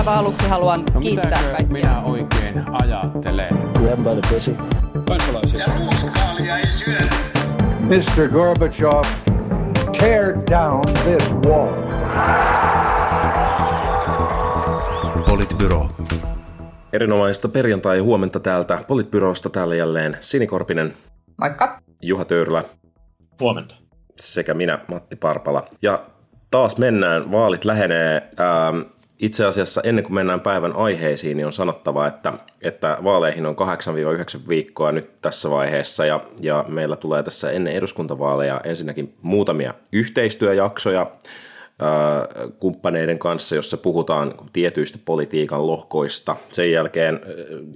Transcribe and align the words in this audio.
aivan 0.00 0.18
aluksi 0.18 0.48
haluan 0.48 0.84
No 0.94 1.00
kiittää 1.00 1.30
kaikkia. 1.42 1.66
minä 1.72 2.00
oikein 2.04 2.64
ajattelen? 2.82 3.48
Grab 3.72 3.98
by 3.98 4.20
the 4.20 4.34
pussy. 4.34 4.56
kansalaisia. 5.08 5.60
Ja 5.60 5.66
ruuskaalia 5.78 6.56
ei 6.58 6.70
syödä. 6.70 7.06
Mr. 7.80 8.28
Gorbachev, 8.32 9.02
tear 9.98 10.34
down 10.50 10.80
this 11.04 11.34
wall. 11.46 11.68
Politbyro. 15.28 15.88
Erinomaista 16.92 17.48
perjantai-huomenta 17.48 18.40
täältä 18.40 18.78
Politbyrosta. 18.88 19.50
Täällä 19.50 19.74
jälleen 19.74 20.16
Sinikorpinen, 20.20 20.94
Moikka. 21.40 21.78
Juha 22.02 22.24
Töyrylä 22.24 22.64
Huomenta. 23.40 23.74
sekä 24.20 24.54
minä, 24.54 24.78
Matti 24.88 25.16
Parpala. 25.16 25.64
Ja 25.82 26.02
taas 26.50 26.78
mennään, 26.78 27.32
vaalit 27.32 27.64
lähenee. 27.64 28.30
Ähm, 28.40 28.80
itse 29.20 29.44
asiassa 29.44 29.80
ennen 29.84 30.04
kuin 30.04 30.14
mennään 30.14 30.40
päivän 30.40 30.76
aiheisiin, 30.76 31.36
niin 31.36 31.46
on 31.46 31.52
sanottava, 31.52 32.06
että, 32.06 32.32
että 32.62 32.98
vaaleihin 33.04 33.46
on 33.46 33.56
8-9 33.56 34.48
viikkoa 34.48 34.92
nyt 34.92 35.10
tässä 35.22 35.50
vaiheessa 35.50 36.06
ja, 36.06 36.20
ja 36.40 36.64
meillä 36.68 36.96
tulee 36.96 37.22
tässä 37.22 37.50
ennen 37.50 37.74
eduskuntavaaleja 37.74 38.60
ensinnäkin 38.64 39.14
muutamia 39.22 39.74
yhteistyöjaksoja 39.92 41.06
kumppaneiden 42.58 43.18
kanssa, 43.18 43.54
jossa 43.54 43.76
puhutaan 43.76 44.34
tietyistä 44.52 44.98
politiikan 45.04 45.66
lohkoista. 45.66 46.36
Sen 46.48 46.72
jälkeen 46.72 47.20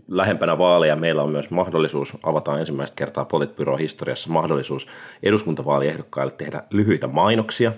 lähempänä 0.08 0.58
vaaleja 0.58 0.96
meillä 0.96 1.22
on 1.22 1.30
myös 1.30 1.50
mahdollisuus, 1.50 2.16
avataan 2.22 2.60
ensimmäistä 2.60 2.96
kertaa 2.96 3.24
Politbyro 3.24 3.76
historiassa 3.76 4.30
mahdollisuus 4.30 4.86
eduskuntavaaliehdokkaille 5.22 6.32
tehdä 6.38 6.62
lyhyitä 6.70 7.06
mainoksia. 7.06 7.72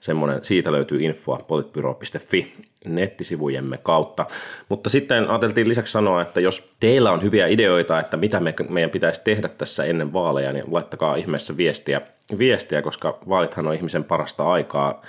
Semmoinen, 0.00 0.44
siitä 0.44 0.72
löytyy 0.72 1.02
infoa 1.02 1.38
politbyro.fi 1.48 2.54
nettisivujemme 2.84 3.78
kautta. 3.78 4.26
Mutta 4.68 4.90
sitten 4.90 5.30
ajateltiin 5.30 5.68
lisäksi 5.68 5.92
sanoa, 5.92 6.22
että 6.22 6.40
jos 6.40 6.72
teillä 6.80 7.12
on 7.12 7.22
hyviä 7.22 7.46
ideoita, 7.46 8.00
että 8.00 8.16
mitä 8.16 8.40
me, 8.40 8.54
meidän 8.68 8.90
pitäisi 8.90 9.20
tehdä 9.24 9.48
tässä 9.48 9.84
ennen 9.84 10.12
vaaleja, 10.12 10.52
niin 10.52 10.64
laittakaa 10.70 11.16
ihmeessä 11.16 11.56
viestiä, 11.56 12.00
viestiä 12.38 12.82
koska 12.82 13.18
vaalithan 13.28 13.66
on 13.66 13.74
ihmisen 13.74 14.04
parasta 14.04 14.52
aikaa, 14.52 15.02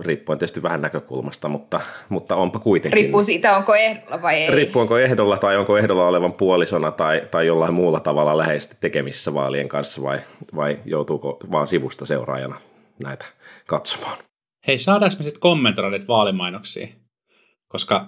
riippuen 0.00 0.38
tietysti 0.38 0.62
vähän 0.62 0.82
näkökulmasta, 0.82 1.48
mutta, 1.48 1.80
mutta 2.08 2.36
onpa 2.36 2.58
kuitenkin. 2.58 2.96
Riippuu 2.96 3.22
siitä, 3.22 3.56
onko 3.56 3.74
ehdolla 3.74 4.22
vai 4.22 4.34
ei. 4.34 4.50
Riippuu 4.50 4.82
onko 4.82 4.98
ehdolla 4.98 5.36
tai 5.36 5.56
onko 5.56 5.78
ehdolla 5.78 6.08
olevan 6.08 6.32
puolisona 6.32 6.90
tai, 6.90 7.22
tai 7.30 7.46
jollain 7.46 7.74
muulla 7.74 8.00
tavalla 8.00 8.38
läheisesti 8.38 8.76
tekemisissä 8.80 9.34
vaalien 9.34 9.68
kanssa 9.68 10.02
vai, 10.02 10.18
vai 10.56 10.78
joutuuko 10.84 11.36
vaan 11.52 11.66
sivusta 11.66 12.06
seuraajana 12.06 12.60
näitä 13.02 13.24
katsomaan. 13.66 14.18
Hei, 14.66 14.78
saadaanko 14.78 15.16
me 15.18 15.24
sitten 15.24 15.40
kommentoida 15.40 15.90
niitä 15.90 16.06
vaalimainoksia? 16.06 16.88
Koska 17.68 18.06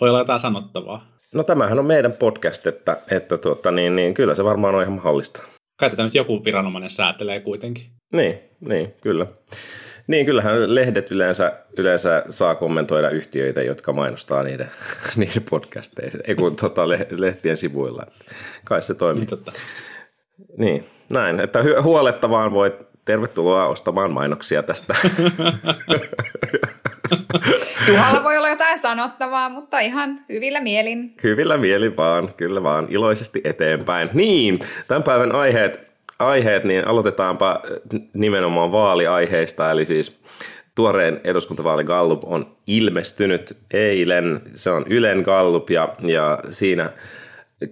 voi 0.00 0.08
olla 0.08 0.18
jotain 0.18 0.40
sanottavaa. 0.40 1.06
No 1.34 1.42
tämähän 1.42 1.78
on 1.78 1.86
meidän 1.86 2.12
podcast, 2.12 2.66
että, 2.66 2.96
että 3.10 3.38
tuota, 3.38 3.70
niin, 3.70 3.96
niin, 3.96 4.14
kyllä 4.14 4.34
se 4.34 4.44
varmaan 4.44 4.74
on 4.74 4.82
ihan 4.82 4.94
mahdollista. 4.94 5.42
Kai 5.76 5.90
tätä 5.90 6.04
nyt 6.04 6.14
joku 6.14 6.44
viranomainen 6.44 6.90
säätelee 6.90 7.40
kuitenkin. 7.40 7.84
Niin, 8.12 8.38
niin, 8.60 8.94
kyllä. 9.00 9.26
Niin, 10.06 10.26
kyllähän 10.26 10.74
lehdet 10.74 11.10
yleensä, 11.10 11.52
yleensä 11.76 12.22
saa 12.30 12.54
kommentoida 12.54 13.10
yhtiöitä, 13.10 13.62
jotka 13.62 13.92
mainostaa 13.92 14.42
niiden, 14.42 14.70
niiden 15.16 15.42
podcasteissa, 15.50 16.18
ei 16.24 16.34
kun 16.34 16.56
tota, 16.56 16.88
le- 16.88 17.06
lehtien 17.10 17.56
sivuilla. 17.56 18.06
Kai 18.64 18.82
se 18.82 18.94
toimii. 18.94 19.20
Niin, 19.20 19.28
totta. 19.28 19.52
Niin, 20.58 20.84
näin, 21.12 21.40
että 21.40 21.64
huoletta 21.82 22.30
vaan 22.30 22.52
voit, 22.52 22.87
tervetuloa 23.08 23.66
ostamaan 23.66 24.12
mainoksia 24.12 24.62
tästä. 24.62 24.94
Juhalla 27.88 28.24
voi 28.24 28.36
olla 28.36 28.48
jotain 28.48 28.78
sanottavaa, 28.78 29.48
mutta 29.48 29.80
ihan 29.80 30.20
hyvillä 30.28 30.60
mielin. 30.60 31.14
Hyvillä 31.22 31.56
mieli 31.58 31.96
vaan, 31.96 32.34
kyllä 32.36 32.62
vaan, 32.62 32.86
iloisesti 32.90 33.40
eteenpäin. 33.44 34.10
Niin, 34.12 34.58
tämän 34.88 35.02
päivän 35.02 35.34
aiheet, 35.34 35.80
aiheet 36.18 36.64
niin 36.64 36.88
aloitetaanpa 36.88 37.62
nimenomaan 38.14 38.72
vaaliaiheista, 38.72 39.70
eli 39.70 39.86
siis 39.86 40.20
tuoreen 40.74 41.20
eduskuntavaali 41.24 41.84
Gallup 41.84 42.22
on 42.24 42.56
ilmestynyt 42.66 43.56
eilen, 43.72 44.40
se 44.54 44.70
on 44.70 44.84
Ylen 44.88 45.20
Gallup 45.22 45.70
ja, 45.70 45.88
ja 46.02 46.38
siinä 46.50 46.90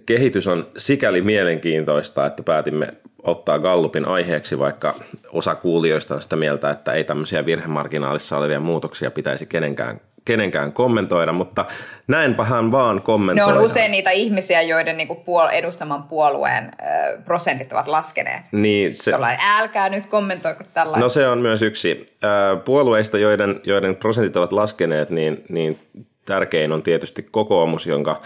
kehitys 0.05 0.47
on 0.47 0.67
sikäli 0.77 1.21
mielenkiintoista, 1.21 2.25
että 2.25 2.43
päätimme 2.43 2.93
ottaa 3.27 3.59
Gallupin 3.59 4.05
aiheeksi, 4.05 4.59
vaikka 4.59 4.93
osa 5.31 5.55
kuulijoista 5.55 6.15
on 6.15 6.21
sitä 6.21 6.35
mieltä, 6.35 6.69
että 6.69 6.91
ei 6.91 7.03
tämmöisiä 7.03 7.45
virhemarginaalissa 7.45 8.37
olevia 8.37 8.59
muutoksia 8.59 9.11
pitäisi 9.11 9.45
kenenkään, 9.45 10.01
kenenkään 10.25 10.73
kommentoida, 10.73 11.31
mutta 11.31 11.65
näinpähän 12.07 12.71
vaan 12.71 12.95
Ne 12.95 13.01
kommentoida. 13.01 13.59
on 13.59 13.65
usein 13.65 13.91
niitä 13.91 14.11
ihmisiä, 14.11 14.61
joiden 14.61 14.97
niinku 14.97 15.15
puol- 15.15 15.51
edustaman 15.53 16.03
puolueen 16.03 16.63
ö, 16.65 17.21
prosentit 17.25 17.73
ovat 17.73 17.87
laskeneet. 17.87 18.41
Niin, 18.51 18.95
se, 18.95 19.11
älkää 19.59 19.89
nyt 19.89 20.05
kommentoiko 20.05 20.63
tällaista. 20.73 20.99
No 20.99 21.09
se 21.09 21.27
on 21.27 21.37
myös 21.37 21.61
yksi. 21.61 22.05
Äh, 22.23 22.63
Puolueista, 22.65 23.17
joiden, 23.17 23.61
joiden 23.63 23.95
prosentit 23.95 24.37
ovat 24.37 24.51
laskeneet, 24.51 25.09
niin, 25.09 25.43
niin 25.49 25.79
tärkein 26.25 26.71
on 26.73 26.83
tietysti 26.83 27.27
kokoomus, 27.31 27.87
jonka 27.87 28.21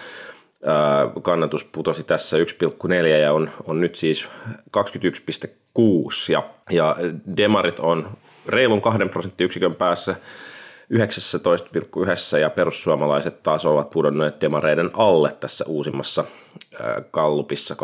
kannatus 1.22 1.64
putosi 1.64 2.04
tässä 2.04 2.38
1,4 2.38 3.06
ja 3.06 3.34
on, 3.34 3.50
on 3.66 3.82
nyt 3.82 3.96
siis 3.96 4.28
21,6 4.78 4.82
ja, 6.30 6.44
ja 6.70 6.96
demarit 7.38 7.80
on 7.80 8.10
reilun 8.48 8.82
kahden 8.82 9.10
prosenttiyksikön 9.10 9.76
päässä 9.76 10.16
19,1 10.94 12.38
ja 12.42 12.50
perussuomalaiset 12.50 13.44
taas 13.44 13.66
ovat 13.66 13.90
pudonneet 13.90 14.42
demareiden 14.42 14.90
alle 14.94 15.32
tässä 15.40 15.66
uusimmassa 15.68 16.26
kallupissa 17.12 17.76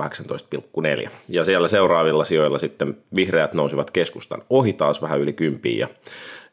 18,4. 1.06 1.10
Ja 1.30 1.46
siellä 1.46 1.68
seuraavilla 1.68 2.26
sijoilla 2.26 2.60
sitten 2.60 2.98
vihreät 3.16 3.54
nousivat 3.54 3.92
keskustan 3.92 4.42
ohi 4.50 4.74
taas 4.74 5.02
vähän 5.02 5.20
yli 5.20 5.34
kympiin 5.34 5.80
ja 5.80 5.88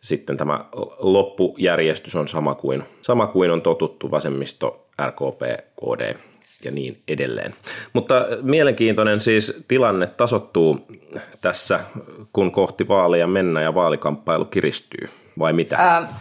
sitten 0.05 0.37
tämä 0.37 0.65
loppujärjestys 0.99 2.17
on 2.17 2.29
sama 2.29 2.55
kuin, 2.55 2.83
sama 3.03 3.27
kuin 3.27 3.51
on 3.51 3.63
totuttu 3.63 4.11
vasemmisto, 4.11 4.87
RKP, 5.07 5.41
KD 5.81 6.15
ja 6.65 6.71
niin 6.71 7.03
edelleen. 7.09 7.55
Mutta 7.93 8.15
mielenkiintoinen 8.43 9.21
siis 9.21 9.53
tilanne 9.69 10.07
tasottuu 10.07 10.87
tässä, 11.41 11.81
kun 12.33 12.53
kohti 12.53 12.89
vaaleja 12.89 13.27
mennään 13.27 13.65
ja 13.65 13.75
vaalikamppailu 13.75 14.45
kiristyy, 14.45 15.09
vai 15.39 15.53
mitä? 15.53 15.77
Ää, 15.77 16.21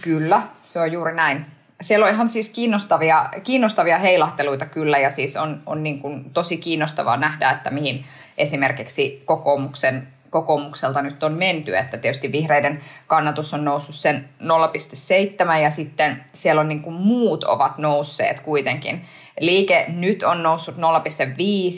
kyllä, 0.00 0.42
se 0.62 0.80
on 0.80 0.92
juuri 0.92 1.14
näin. 1.14 1.46
Siellä 1.80 2.06
on 2.06 2.12
ihan 2.12 2.28
siis 2.28 2.48
kiinnostavia, 2.48 3.28
kiinnostavia 3.44 3.98
heilahteluita 3.98 4.66
kyllä 4.66 4.98
ja 4.98 5.10
siis 5.10 5.36
on, 5.36 5.62
on 5.66 5.82
niin 5.82 6.00
kuin 6.00 6.30
tosi 6.30 6.56
kiinnostavaa 6.56 7.16
nähdä, 7.16 7.50
että 7.50 7.70
mihin 7.70 8.04
esimerkiksi 8.38 9.22
kokoomuksen, 9.24 10.08
kokoomukselta 10.30 11.02
nyt 11.02 11.22
on 11.22 11.32
menty, 11.32 11.76
että 11.76 11.98
tietysti 11.98 12.32
vihreiden 12.32 12.82
kannatus 13.06 13.54
on 13.54 13.64
noussut 13.64 13.94
sen 13.94 14.28
0,7 14.42 15.52
ja 15.62 15.70
sitten 15.70 16.24
siellä 16.32 16.60
on 16.60 16.68
niin 16.68 16.82
kuin 16.82 16.96
muut 16.96 17.44
ovat 17.44 17.78
nousseet 17.78 18.40
kuitenkin. 18.40 19.04
Liike 19.40 19.84
nyt 19.88 20.22
on 20.22 20.42
noussut 20.42 20.76
0,5 20.76 20.82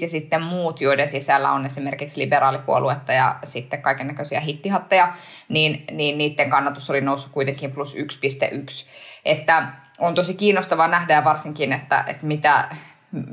ja 0.02 0.10
sitten 0.10 0.42
muut, 0.42 0.80
joiden 0.80 1.08
sisällä 1.08 1.52
on 1.52 1.66
esimerkiksi 1.66 2.20
liberaalipuoluetta 2.20 3.12
ja 3.12 3.36
sitten 3.44 3.82
kaiken 3.82 4.06
näköisiä 4.06 4.40
hittihatteja, 4.40 5.12
niin, 5.48 5.84
niin 5.90 6.18
niiden 6.18 6.50
kannatus 6.50 6.90
oli 6.90 7.00
noussut 7.00 7.32
kuitenkin 7.32 7.72
plus 7.72 7.96
1,1. 7.96 8.02
Että 9.24 9.68
on 9.98 10.14
tosi 10.14 10.34
kiinnostavaa 10.34 10.88
nähdä 10.88 11.14
ja 11.14 11.24
varsinkin, 11.24 11.72
että, 11.72 12.04
että 12.06 12.26
mitä, 12.26 12.68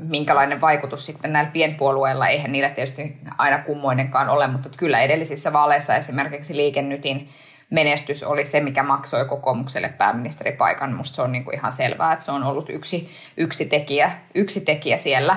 minkälainen 0.08 0.60
vaikutus 0.60 1.06
sitten 1.06 1.32
näillä 1.32 1.50
pienpuolueilla, 1.50 2.28
eihän 2.28 2.52
niillä 2.52 2.68
tietysti 2.68 3.16
aina 3.38 3.58
kummoinenkaan 3.58 4.28
ole, 4.28 4.46
mutta 4.46 4.68
kyllä 4.76 5.00
edellisissä 5.00 5.52
vaaleissa 5.52 5.94
esimerkiksi 5.94 6.56
liikennytin 6.56 7.28
menestys 7.70 8.22
oli 8.22 8.44
se, 8.44 8.60
mikä 8.60 8.82
maksoi 8.82 9.24
kokoomukselle 9.24 9.88
pääministeripaikan. 9.88 10.92
Musta 10.92 11.16
se 11.16 11.22
on 11.22 11.32
niin 11.32 11.44
kuin 11.44 11.54
ihan 11.54 11.72
selvää, 11.72 12.12
että 12.12 12.24
se 12.24 12.32
on 12.32 12.44
ollut 12.44 12.70
yksi, 12.70 13.10
yksi, 13.36 13.66
tekijä, 13.66 14.10
yksi 14.34 14.60
tekijä 14.60 14.98
siellä. 14.98 15.36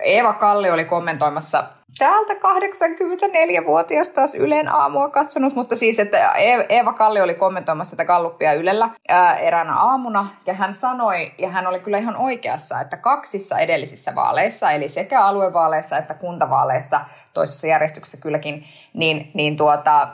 Eeva 0.00 0.32
Kalli 0.32 0.70
oli 0.70 0.84
kommentoimassa 0.84 1.64
täältä 1.98 2.34
84-vuotias 2.34 4.08
taas 4.08 4.34
Ylen 4.34 4.68
aamua 4.68 5.08
katsonut, 5.08 5.54
mutta 5.54 5.76
siis, 5.76 5.98
että 5.98 6.32
Eeva 6.68 6.92
Kalli 6.92 7.20
oli 7.20 7.34
kommentoimassa 7.34 7.96
tätä 7.96 8.04
Galluppia 8.04 8.52
Ylellä 8.52 8.90
ää, 9.08 9.36
eräänä 9.36 9.74
aamuna, 9.74 10.28
ja 10.46 10.54
hän 10.54 10.74
sanoi, 10.74 11.32
ja 11.38 11.48
hän 11.48 11.66
oli 11.66 11.80
kyllä 11.80 11.98
ihan 11.98 12.16
oikeassa, 12.16 12.80
että 12.80 12.96
kaksissa 12.96 13.58
edellisissä 13.58 14.14
vaaleissa, 14.14 14.70
eli 14.70 14.88
sekä 14.88 15.20
aluevaaleissa 15.20 15.98
että 15.98 16.14
kuntavaaleissa, 16.14 17.00
toisessa 17.34 17.66
järjestyksessä 17.66 18.18
kylläkin, 18.18 18.64
niin, 18.94 19.30
niin 19.34 19.56
tuota, 19.56 20.08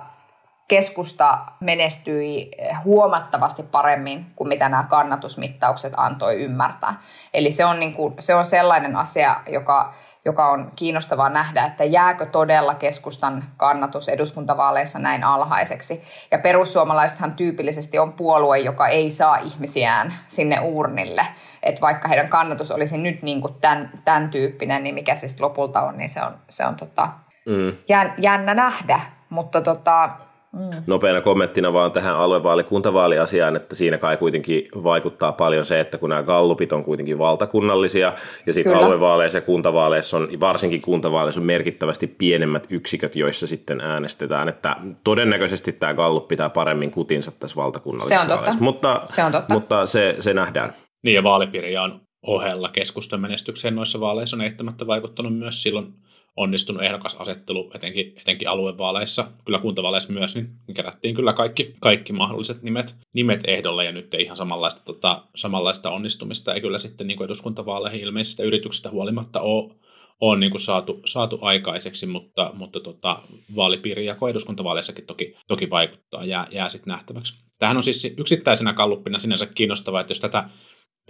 keskusta 0.71 1.39
menestyi 1.61 2.51
huomattavasti 2.85 3.63
paremmin 3.63 4.27
kuin 4.37 4.49
mitä 4.49 4.69
nämä 4.69 4.83
kannatusmittaukset 4.83 5.93
antoi 5.97 6.43
ymmärtää. 6.43 6.95
Eli 7.35 7.53
se 7.53 7.65
on, 7.65 7.81
niin 7.81 7.93
kuin, 7.95 8.15
se 8.19 8.35
on 8.35 8.45
sellainen 8.45 8.97
asia, 8.97 9.41
joka, 9.49 9.95
joka 10.25 10.51
on 10.51 10.73
kiinnostavaa 10.77 11.29
nähdä, 11.29 11.65
että 11.65 11.85
jääkö 11.85 12.27
todella 12.27 12.75
keskustan 12.75 13.45
kannatus 13.57 14.09
eduskuntavaaleissa 14.09 14.99
näin 14.99 15.25
alhaiseksi. 15.25 16.03
Ja 16.31 16.39
perussuomalaisethan 16.39 17.35
tyypillisesti 17.35 17.99
on 17.99 18.13
puolue, 18.13 18.59
joka 18.59 18.89
ei 18.89 19.11
saa 19.11 19.37
ihmisiään 19.37 20.15
sinne 20.29 20.61
urnille. 20.61 21.27
Että 21.63 21.81
vaikka 21.81 22.09
heidän 22.09 22.29
kannatus 22.29 22.71
olisi 22.71 22.99
nyt 22.99 23.23
niin 23.23 23.41
kuin 23.41 23.55
tämän, 23.61 23.91
tämän 24.05 24.31
tyyppinen, 24.31 24.83
niin 24.83 24.95
mikä 24.95 25.15
se 25.15 25.21
siis 25.21 25.41
lopulta 25.41 25.81
on, 25.81 25.99
niin 25.99 26.09
se 26.09 26.23
on, 26.23 26.39
se 26.49 26.67
on 26.67 26.77
tota, 26.77 27.09
mm. 27.47 27.77
jännä 28.19 28.55
nähdä. 28.55 29.01
Mutta 29.31 29.61
tota, 29.61 30.11
Mm. 30.53 30.83
Nopeana 30.87 31.21
kommenttina 31.21 31.73
vaan 31.73 31.93
tähän 31.93 32.17
aluevaali- 32.17 32.65
kuntavaaliasiaan, 32.65 33.57
että 33.57 33.75
siinä 33.75 33.99
kai 33.99 34.17
kuitenkin 34.17 34.69
vaikuttaa 34.85 35.33
paljon 35.33 35.65
se, 35.65 35.81
että 35.81 35.99
kun 35.99 36.09
nämä 36.09 36.23
gallupit 36.23 36.73
on 36.73 36.85
kuitenkin 36.85 37.19
valtakunnallisia 37.19 38.13
ja 38.47 38.53
sitten 38.53 38.77
aluevaaleissa 38.77 39.39
ja 39.39 39.43
kuntavaaleissa 39.43 40.17
on, 40.17 40.29
varsinkin 40.41 40.83
kuntavaaleissa 40.83 41.41
on 41.41 41.47
merkittävästi 41.47 42.07
pienemmät 42.07 42.67
yksiköt, 42.71 43.17
joissa 43.17 43.47
sitten 43.47 43.81
äänestetään, 43.81 44.49
että 44.49 44.77
todennäköisesti 45.05 45.73
tämä 45.73 45.95
gallup 45.95 46.29
pitää 46.29 46.51
paremmin 46.51 46.91
kutinsa 46.91 47.31
tässä 47.31 47.57
valtakunnallisessa 47.57 48.27
se 48.27 48.33
on 48.33 48.39
totta. 48.39 48.57
Mutta, 48.61 49.03
se, 49.07 49.25
on 49.25 49.33
totta. 49.33 49.55
mutta 49.55 49.87
se, 49.87 50.17
se 50.19 50.35
nähdään. 50.35 50.75
Niin 51.03 51.15
ja 51.15 51.23
vaalipiiriä 51.23 51.83
on 51.83 52.01
ohella 52.27 52.69
keskustan 52.69 53.21
menestykseen 53.21 53.77
noissa 53.77 54.01
vaaleissa 54.01 54.37
on 54.37 54.41
eittämättä 54.41 54.87
vaikuttanut 54.87 55.39
myös 55.39 55.63
silloin 55.63 55.95
onnistunut 56.37 56.83
ehdokasasettelu, 56.83 57.71
etenkin, 57.75 58.13
etenkin 58.17 58.49
aluevaaleissa, 58.49 59.27
kyllä 59.45 59.59
kuntavaaleissa 59.59 60.13
myös, 60.13 60.35
niin 60.35 60.49
kerättiin 60.75 61.15
kyllä 61.15 61.33
kaikki, 61.33 61.75
kaikki 61.81 62.13
mahdolliset 62.13 62.63
nimet, 62.63 62.95
nimet 63.13 63.41
ehdolle, 63.47 63.85
ja 63.85 63.93
nyt 63.93 64.15
ei 64.15 64.23
ihan 64.23 64.37
samanlaista, 64.37 64.85
tota, 64.85 65.25
samanlaista 65.35 65.91
onnistumista, 65.91 66.55
ei 66.55 66.61
kyllä 66.61 66.79
sitten 66.79 67.07
niin 67.07 67.17
kuin 67.17 67.25
eduskuntavaaleihin 67.25 68.01
ilmeisistä 68.01 68.43
yrityksistä 68.43 68.91
huolimatta 68.91 69.41
ole, 69.41 69.75
on 70.21 70.41
niin 70.41 70.51
kuin 70.51 70.61
saatu, 70.61 71.01
saatu 71.07 71.39
aikaiseksi, 71.43 72.07
mutta, 72.07 72.51
mutta 72.55 72.81
tota, 72.81 73.23
vaalipiirijako 73.57 74.29
eduskuntavaaleissakin 74.29 75.07
toki, 75.07 75.37
toki 75.49 75.71
vaikuttaa, 75.71 76.25
jää, 76.25 76.47
jää 76.51 76.69
sitten 76.69 76.91
nähtäväksi. 76.91 77.35
Tämähän 77.59 77.77
on 77.77 77.83
siis 77.83 78.15
yksittäisenä 78.19 78.73
kalluppina 78.73 79.19
sinänsä 79.19 79.47
kiinnostavaa, 79.47 80.01
että 80.01 80.11
jos 80.11 80.21
tätä 80.21 80.49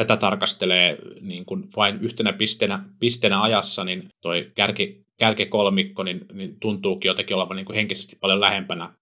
tätä 0.00 0.16
tarkastelee 0.16 0.98
niin 1.20 1.44
kuin 1.44 1.64
vain 1.76 2.00
yhtenä 2.00 2.32
pisteenä, 2.32 2.84
pisteenä 2.98 3.42
ajassa, 3.42 3.84
niin 3.84 4.08
toi 4.20 4.50
kärki, 4.54 5.04
kärkikolmikko 5.16 6.02
niin, 6.02 6.20
niin 6.32 6.60
tuntuukin 6.60 7.08
jotenkin 7.08 7.36
olevan 7.36 7.56
niin 7.56 7.66
kuin 7.66 7.76
henkisesti 7.76 8.16
paljon 8.16 8.40
lähempänä, 8.40 8.92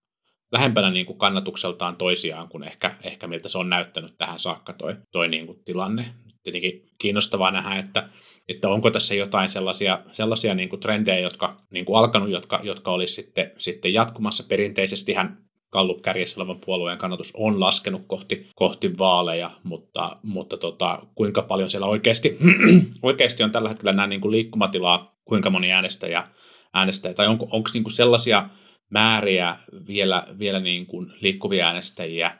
lähempänä 0.52 0.90
niin 0.90 1.06
kuin 1.06 1.18
kannatukseltaan 1.18 1.96
toisiaan 1.96 2.48
kuin 2.48 2.62
ehkä, 2.62 2.96
ehkä 3.02 3.26
miltä 3.26 3.48
se 3.48 3.58
on 3.58 3.68
näyttänyt 3.68 4.14
tähän 4.18 4.38
saakka 4.38 4.72
toi, 4.72 4.96
toi 5.10 5.28
niin 5.28 5.46
kuin 5.46 5.58
tilanne. 5.64 6.04
Tietenkin 6.42 6.88
kiinnostavaa 6.98 7.50
nähdä, 7.50 7.76
että, 7.76 8.08
että 8.48 8.68
onko 8.68 8.90
tässä 8.90 9.14
jotain 9.14 9.48
sellaisia, 9.48 10.02
sellaisia 10.12 10.54
niin 10.54 10.68
kuin 10.68 10.80
trendejä, 10.80 11.18
jotka 11.18 11.60
niin 11.70 11.84
kuin 11.84 11.98
alkanut, 11.98 12.30
jotka, 12.30 12.60
jotka 12.62 12.90
olisi 12.90 13.14
sitten, 13.14 13.52
sitten 13.58 13.94
jatkumassa. 13.94 14.44
Perinteisesti 14.48 15.12
hän 15.12 15.47
Gallup 15.72 16.02
kärjessä 16.02 16.40
olevan 16.40 16.60
puolueen 16.66 16.98
kannatus 16.98 17.32
on 17.36 17.60
laskenut 17.60 18.02
kohti, 18.06 18.48
kohti 18.54 18.98
vaaleja, 18.98 19.50
mutta, 19.62 20.16
mutta 20.22 20.56
tota, 20.56 21.02
kuinka 21.14 21.42
paljon 21.42 21.70
siellä 21.70 21.86
oikeasti, 21.86 22.38
oikeasti 23.02 23.42
on 23.42 23.50
tällä 23.50 23.68
hetkellä 23.68 23.92
nämä 23.92 24.06
niin 24.06 24.20
kuin 24.20 24.32
liikkumatilaa, 24.32 25.18
kuinka 25.24 25.50
moni 25.50 25.72
äänestäjä 25.72 26.28
äänestää, 26.74 27.14
tai 27.14 27.26
onko, 27.26 27.48
onko 27.50 27.70
niin 27.74 27.82
kuin 27.82 27.92
sellaisia 27.92 28.48
määriä 28.90 29.56
vielä, 29.88 30.26
vielä 30.38 30.60
niin 30.60 30.86
kuin 30.86 31.12
liikkuvia 31.20 31.66
äänestäjiä, 31.66 32.38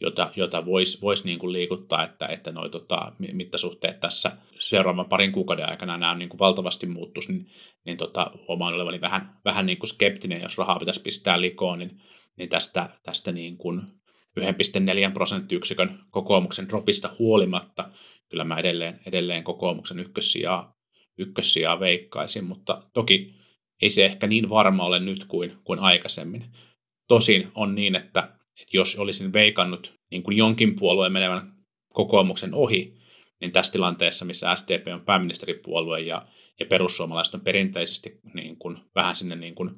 jota, 0.00 0.30
jota 0.36 0.66
voisi 0.66 1.02
vois 1.02 1.24
niin 1.24 1.38
kuin 1.38 1.52
liikuttaa, 1.52 2.04
että, 2.04 2.26
että 2.26 2.52
noi, 2.52 2.70
tota, 2.70 3.12
mittasuhteet 3.32 4.00
tässä 4.00 4.32
seuraavan 4.58 5.08
parin 5.08 5.32
kuukauden 5.32 5.68
aikana 5.68 5.96
nämä 5.96 6.14
niin 6.14 6.28
kuin 6.28 6.38
valtavasti 6.38 6.86
muuttuisi, 6.86 7.32
niin, 7.32 7.46
niin 7.84 7.96
tota, 7.96 8.30
huomaan 8.48 8.74
olevani 8.74 9.00
vähän, 9.00 9.38
vähän 9.44 9.66
niin 9.66 9.78
kuin 9.78 9.88
skeptinen, 9.88 10.42
jos 10.42 10.58
rahaa 10.58 10.78
pitäisi 10.78 11.02
pistää 11.02 11.40
likoon, 11.40 11.78
niin 11.78 12.00
niin 12.36 12.48
tästä, 12.48 12.88
tästä 13.02 13.32
niin 13.32 13.56
kuin 13.56 13.82
1,4 14.40 15.12
prosenttiyksikön 15.12 15.98
kokoomuksen 16.10 16.68
dropista 16.68 17.10
huolimatta, 17.18 17.90
kyllä 18.28 18.44
mä 18.44 18.58
edelleen, 18.58 19.00
edelleen 19.06 19.44
kokoomuksen 19.44 19.98
ykkössijaa, 19.98 20.74
ykkössijaa 21.18 21.80
veikkaisin, 21.80 22.44
mutta 22.44 22.82
toki 22.92 23.34
ei 23.82 23.90
se 23.90 24.04
ehkä 24.04 24.26
niin 24.26 24.48
varma 24.48 24.84
ole 24.84 25.00
nyt 25.00 25.24
kuin, 25.24 25.58
kuin 25.64 25.78
aikaisemmin. 25.78 26.44
Tosin 27.08 27.50
on 27.54 27.74
niin, 27.74 27.96
että, 27.96 28.20
että 28.60 28.76
jos 28.76 28.98
olisin 28.98 29.32
veikannut 29.32 29.94
niin 30.10 30.22
kuin 30.22 30.36
jonkin 30.36 30.76
puolueen 30.76 31.12
menevän 31.12 31.52
kokoomuksen 31.88 32.54
ohi, 32.54 32.94
niin 33.40 33.52
tässä 33.52 33.72
tilanteessa, 33.72 34.24
missä 34.24 34.54
SDP 34.54 34.86
on 34.94 35.04
pääministeripuolue 35.04 36.00
ja, 36.00 36.26
ja 36.60 36.66
perussuomalaiset 36.66 37.34
on 37.34 37.40
perinteisesti 37.40 38.20
niin 38.34 38.56
kuin, 38.56 38.78
vähän 38.94 39.16
sinne 39.16 39.36
niin 39.36 39.54
kuin, 39.54 39.70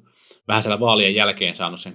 vähän 0.47 0.63
siellä 0.63 0.79
vaalien 0.79 1.15
jälkeen 1.15 1.55
saanut 1.55 1.79
sen 1.79 1.93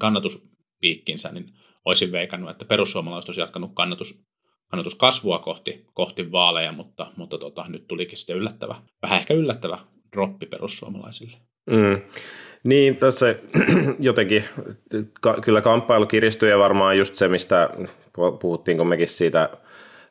kannatuspiikkinsä, 0.82 1.32
niin 1.32 1.46
olisin 1.84 2.12
veikannut, 2.12 2.50
että 2.50 2.64
perussuomalaiset 2.64 3.29
olisi 3.29 3.40
jatkanut 3.40 3.70
kannatus, 3.75 4.25
kannatuskasvua 4.69 5.38
kohti, 5.38 5.87
kohti 5.94 6.32
vaaleja, 6.32 6.73
mutta, 6.73 7.06
mutta 7.17 7.38
tota, 7.38 7.64
nyt 7.69 7.88
tulikin 7.88 8.19
sitten 8.19 8.37
yllättävä, 8.37 8.75
vähän 9.02 9.19
ehkä 9.19 9.34
yllättävä 9.34 9.79
droppi 10.12 10.46
perussuomalaisille. 10.46 11.37
Mm. 11.67 12.00
Niin, 12.64 12.96
tässä 12.96 13.34
jotenkin 14.00 14.44
ka- 15.20 15.40
kyllä 15.40 15.61
kamppailu 15.61 16.06
kiristyy 16.06 16.49
ja 16.49 16.58
varmaan 16.58 16.99
just 16.99 17.14
se, 17.14 17.29
mistä 17.29 17.70
puhuttiinko 18.40 18.84
mekin 18.84 19.08
siitä 19.08 19.50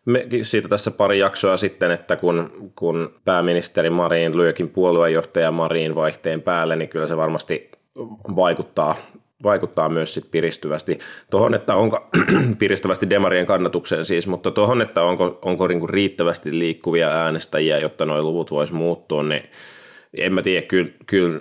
me, 0.06 0.28
siitä 0.42 0.68
tässä 0.68 0.92
pari 0.92 1.20
jaksoa 1.20 1.58
sitten, 1.58 1.92
että 1.92 2.16
kun, 2.16 2.72
kun 2.76 3.14
pääministeri 3.26 3.90
Marin 3.90 4.38
lyökin 4.38 4.70
puoluejohtaja 4.70 5.52
Marin 5.52 5.96
vaihteen 5.96 6.42
päälle, 6.42 6.76
niin 6.76 6.90
kyllä 6.90 7.08
se 7.08 7.18
varmasti 7.18 7.72
vaikuttaa, 8.36 8.96
vaikuttaa 9.44 9.90
myös 9.90 10.14
sit 10.14 10.32
piristyvästi 10.32 11.00
tuohon, 11.30 11.54
että 11.54 11.76
onko 11.76 12.10
piristävästi 12.60 13.10
demarien 13.10 13.46
kannatukseen 13.46 14.06
siis, 14.06 14.28
mutta 14.28 14.52
tuohon, 14.52 14.82
että 14.82 15.04
onko, 15.04 15.40
onko 15.42 15.68
niinku 15.68 15.88
riittävästi 15.88 16.60
liikkuvia 16.60 17.10
äänestäjiä, 17.10 17.78
jotta 17.78 18.06
nuo 18.06 18.22
luvut 18.22 18.52
voisi 18.52 18.74
muuttua, 18.74 19.24
niin 19.24 19.44
en 20.14 20.34
mä 20.34 20.42
tiedä, 20.42 20.68
kyllä, 20.68 20.92
kyllä, 21.06 21.40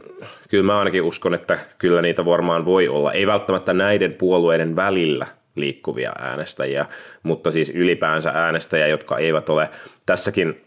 kyllä 0.49 0.65
mä 0.65 0.79
ainakin 0.79 1.03
uskon, 1.03 1.35
että 1.35 1.59
kyllä 1.79 2.03
niitä 2.03 2.25
varmaan 2.25 2.65
voi 2.65 2.89
olla. 2.89 3.13
Ei 3.13 3.27
välttämättä 3.27 3.73
näiden 3.73 4.13
puolueiden 4.13 4.77
välillä 4.77 5.27
liikkuvia 5.55 6.13
äänestäjiä, 6.19 6.87
mutta 7.23 7.51
siis 7.51 7.71
ylipäänsä 7.71 8.31
äänestäjiä, 8.31 8.87
jotka 8.87 9.19
eivät 9.19 9.49
ole 9.49 9.69
tässäkin, 10.07 10.61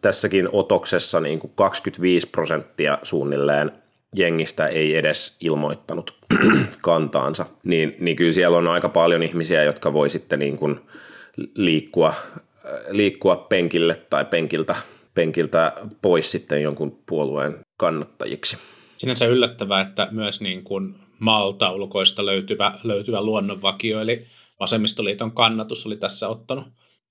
tässäkin 0.00 0.48
otoksessa 0.52 1.20
niin 1.20 1.38
kuin 1.38 1.52
25 1.54 2.28
prosenttia 2.28 2.98
suunnilleen 3.02 3.81
jengistä 4.16 4.66
ei 4.66 4.96
edes 4.96 5.36
ilmoittanut 5.40 6.14
kantaansa, 6.82 7.46
niin, 7.64 7.96
niin 7.98 8.16
kyllä 8.16 8.32
siellä 8.32 8.58
on 8.58 8.68
aika 8.68 8.88
paljon 8.88 9.22
ihmisiä, 9.22 9.62
jotka 9.62 9.92
voi 9.92 10.10
sitten 10.10 10.38
niin 10.38 10.56
kuin 10.56 10.80
liikkua, 11.54 12.14
liikkua 12.90 13.36
penkille 13.36 13.94
tai 14.10 14.24
penkiltä, 14.24 14.76
penkiltä 15.14 15.72
pois 16.02 16.32
sitten 16.32 16.62
jonkun 16.62 16.98
puolueen 17.06 17.58
kannattajiksi. 17.76 18.58
Sinänsä 18.98 19.26
yllättävää, 19.26 19.80
että 19.80 20.08
myös 20.10 20.40
niin 20.40 20.64
kuin 20.64 20.94
maaltaulukoista 21.18 22.26
löytyvä, 22.26 22.72
löytyvä 22.84 23.22
luonnonvakio, 23.22 24.00
eli 24.00 24.26
vasemmistoliiton 24.60 25.32
kannatus 25.32 25.86
oli 25.86 25.96
tässä 25.96 26.28
ottanut 26.28 26.64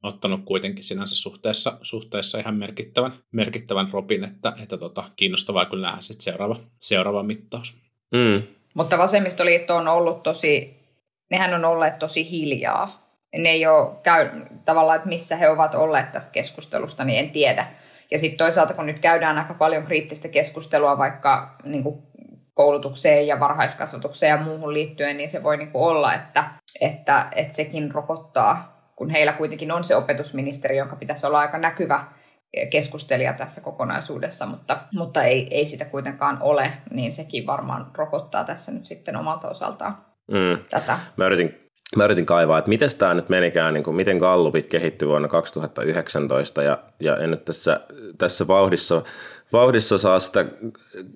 ottanut 0.04 0.42
kuitenkin 0.46 0.84
sinänsä 0.84 1.16
suhteessa, 1.16 1.78
suhteessa 1.82 2.40
ihan 2.40 2.56
merkittävän, 2.56 3.14
merkittävän 3.32 3.90
ropin, 3.94 4.24
että, 4.24 4.54
että 4.64 4.78
tota, 4.78 5.04
kiinnostavaa 5.16 5.66
kyllä 5.66 5.88
nähdä 5.88 6.02
sitten 6.02 6.24
seuraava, 6.24 6.56
seuraava 6.80 7.24
mittaus. 7.24 7.82
Mm. 8.12 8.44
Mutta 8.74 8.98
vasemmistoliitto 8.98 9.76
on 9.76 9.88
ollut 9.88 10.24
tosi, 10.24 10.80
nehän 11.30 11.54
on 11.54 11.66
olleet 11.66 12.00
tosi 12.00 12.32
hiljaa. 12.32 13.02
Ne 13.38 13.50
ei 13.50 13.68
ole 13.68 13.96
käy, 14.04 14.30
tavallaan, 14.66 14.96
että 14.96 15.10
missä 15.10 15.36
he 15.36 15.50
ovat 15.50 15.76
olleet 15.76 16.12
tästä 16.12 16.32
keskustelusta, 16.32 17.04
niin 17.04 17.20
en 17.20 17.30
tiedä. 17.30 17.68
Ja 18.12 18.20
sitten 18.20 18.38
toisaalta, 18.38 18.74
kun 18.74 18.86
nyt 18.86 19.00
käydään 19.00 19.38
aika 19.38 19.54
paljon 19.54 19.84
kriittistä 19.84 20.28
keskustelua 20.28 20.98
vaikka 20.98 21.56
niin 21.64 21.84
kuin 21.84 22.02
koulutukseen 22.54 23.28
ja 23.28 23.40
varhaiskasvatukseen 23.40 24.30
ja 24.30 24.44
muuhun 24.44 24.74
liittyen, 24.74 25.18
niin 25.18 25.30
se 25.30 25.44
voi 25.44 25.58
niin 25.58 25.72
kuin 25.72 25.84
olla, 25.84 26.14
että, 26.14 26.44
että, 26.82 27.28
että 27.36 27.56
sekin 27.56 27.92
rokottaa 27.92 28.71
kun 29.02 29.10
heillä 29.10 29.34
kuitenkin 29.34 29.72
on 29.72 29.84
se 29.84 29.96
opetusministeri, 29.96 30.78
jonka 30.78 30.96
pitäisi 30.96 31.28
olla 31.28 31.40
aika 31.40 31.58
näkyvä 31.58 32.04
keskustelija 32.70 33.34
tässä 33.34 33.62
kokonaisuudessa, 33.62 34.46
mutta, 34.46 34.78
mutta 34.94 35.24
ei, 35.24 35.48
ei 35.52 35.66
sitä 35.66 35.86
kuitenkaan 35.86 36.38
ole, 36.42 36.72
niin 36.92 37.12
sekin 37.12 37.48
varmaan 37.48 37.92
rokottaa 37.98 38.44
tässä 38.44 38.72
nyt 38.72 38.86
sitten 38.86 39.16
omalta 39.16 39.50
osaltaan 39.50 39.98
mm. 40.32 40.64
tätä. 40.70 41.00
Mä 41.18 41.26
yritin, 41.26 41.70
mä 41.96 42.06
yritin 42.06 42.26
kaivaa, 42.26 42.58
että 42.58 42.70
miten 42.70 42.90
tämä 42.98 43.14
nyt 43.14 43.30
menikään, 43.30 43.74
niin 43.74 43.84
kuin, 43.84 43.96
miten 43.96 44.18
Gallupit 44.18 44.68
kehittyi 44.68 45.08
vuonna 45.08 45.28
2019, 45.28 46.64
ja, 46.64 46.78
ja 47.00 47.18
en 47.18 47.32
nyt 47.32 47.46
tässä, 47.46 47.80
tässä 48.18 48.48
vauhdissa, 48.48 49.04
vauhdissa 49.54 49.98
saa 49.98 50.20
sitä 50.20 50.46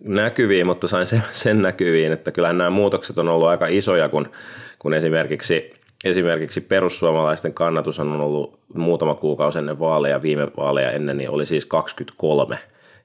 näkyviin, 0.04 0.66
mutta 0.66 0.88
sain 0.88 1.08
sen, 1.08 1.24
sen 1.32 1.62
näkyviin, 1.62 2.14
että 2.14 2.32
kyllähän 2.32 2.58
nämä 2.58 2.70
muutokset 2.70 3.18
on 3.18 3.30
ollut 3.30 3.48
aika 3.48 3.68
isoja, 3.68 4.10
kun 4.10 4.32
kun 4.80 4.94
esimerkiksi, 4.94 5.74
esimerkiksi 6.06 6.62
perussuomalaisten 6.62 7.54
kannatus 7.54 8.00
on 8.00 8.22
ollut 8.22 8.60
muutama 8.74 9.16
kuukausi 9.16 9.58
ennen 9.58 9.80
vaaleja, 9.80 10.22
viime 10.22 10.48
vaaleja 10.58 10.92
ennen, 10.92 11.18
niin 11.18 11.30
oli 11.30 11.46
siis 11.46 11.66
23 11.66 12.60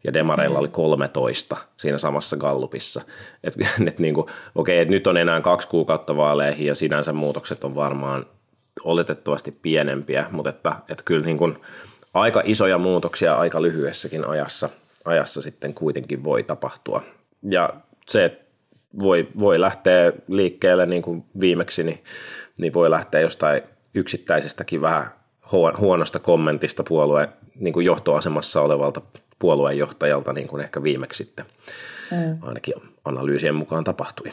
ja 0.05 0.13
demareilla 0.13 0.59
oli 0.59 0.69
13 0.69 1.57
siinä 1.77 1.99
samassa 1.99 2.37
gallupissa. 2.37 3.03
Et, 3.45 3.55
et 3.89 3.99
niin 3.99 4.15
kuin, 4.15 4.27
okei, 4.55 4.79
et 4.79 4.89
nyt 4.89 5.07
on 5.07 5.17
enää 5.17 5.41
kaksi 5.41 5.69
kuukautta 5.69 6.17
vaaleihin 6.17 6.67
ja 6.67 6.75
sinänsä 6.75 7.13
muutokset 7.13 7.65
on 7.65 7.75
varmaan 7.75 8.27
oletettavasti 8.85 9.53
pienempiä, 9.63 10.27
mutta 10.31 10.51
että, 10.51 10.73
että 10.89 11.05
kyllä 11.05 11.27
niin 11.27 11.39
kuin 11.39 11.59
aika 12.15 12.43
isoja 12.45 12.79
muutoksia 12.79 13.35
aika 13.35 13.63
lyhyessäkin 13.63 14.29
ajassa, 14.29 14.69
ajassa 15.05 15.43
sitten 15.43 15.75
kuitenkin 15.75 16.25
voi 16.25 16.43
tapahtua. 16.43 17.03
Ja 17.51 17.71
se 18.09 18.41
voi, 18.99 19.29
voi 19.39 19.61
lähteä 19.61 20.13
liikkeelle 20.29 20.87
niin 20.87 21.03
kuin 21.03 21.25
viimeksi, 21.41 21.85
niin, 21.85 22.05
niin 22.59 22.75
voi 22.75 22.91
lähteä 22.91 23.21
jostain 23.21 23.63
yksittäisestäkin 23.95 24.81
vähän 24.81 25.11
huonosta 25.79 26.19
kommentista 26.19 26.83
puolueen 26.83 27.29
niin 27.55 27.73
kuin 27.73 27.87
johtoasemassa 27.87 28.61
olevalta 28.61 29.01
puolueenjohtajalta, 29.39 30.33
niin 30.33 30.49
kuin 30.49 30.63
ehkä 30.63 30.83
viimeksi 30.83 31.25
sitten 31.25 31.47
mm. 32.11 32.39
ainakin 32.43 32.75
analyysien 33.05 33.55
mukaan 33.55 33.85
tapahtui. 33.85 34.31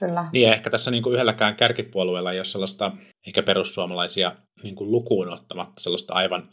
Kyllä. 0.00 0.24
Niin 0.32 0.48
ehkä 0.48 0.70
tässä 0.70 0.90
niin 0.90 1.02
kuin 1.02 1.14
yhdelläkään 1.14 1.56
kärkipuolueella 1.56 2.32
ei 2.32 2.38
ole 2.38 2.44
sellaista 2.44 2.92
ehkä 3.26 3.42
perussuomalaisia 3.42 4.36
niin 4.62 4.74
kuin 4.74 4.90
lukuun 4.90 5.32
ottamatta 5.32 5.80
sellaista 5.80 6.14
aivan, 6.14 6.48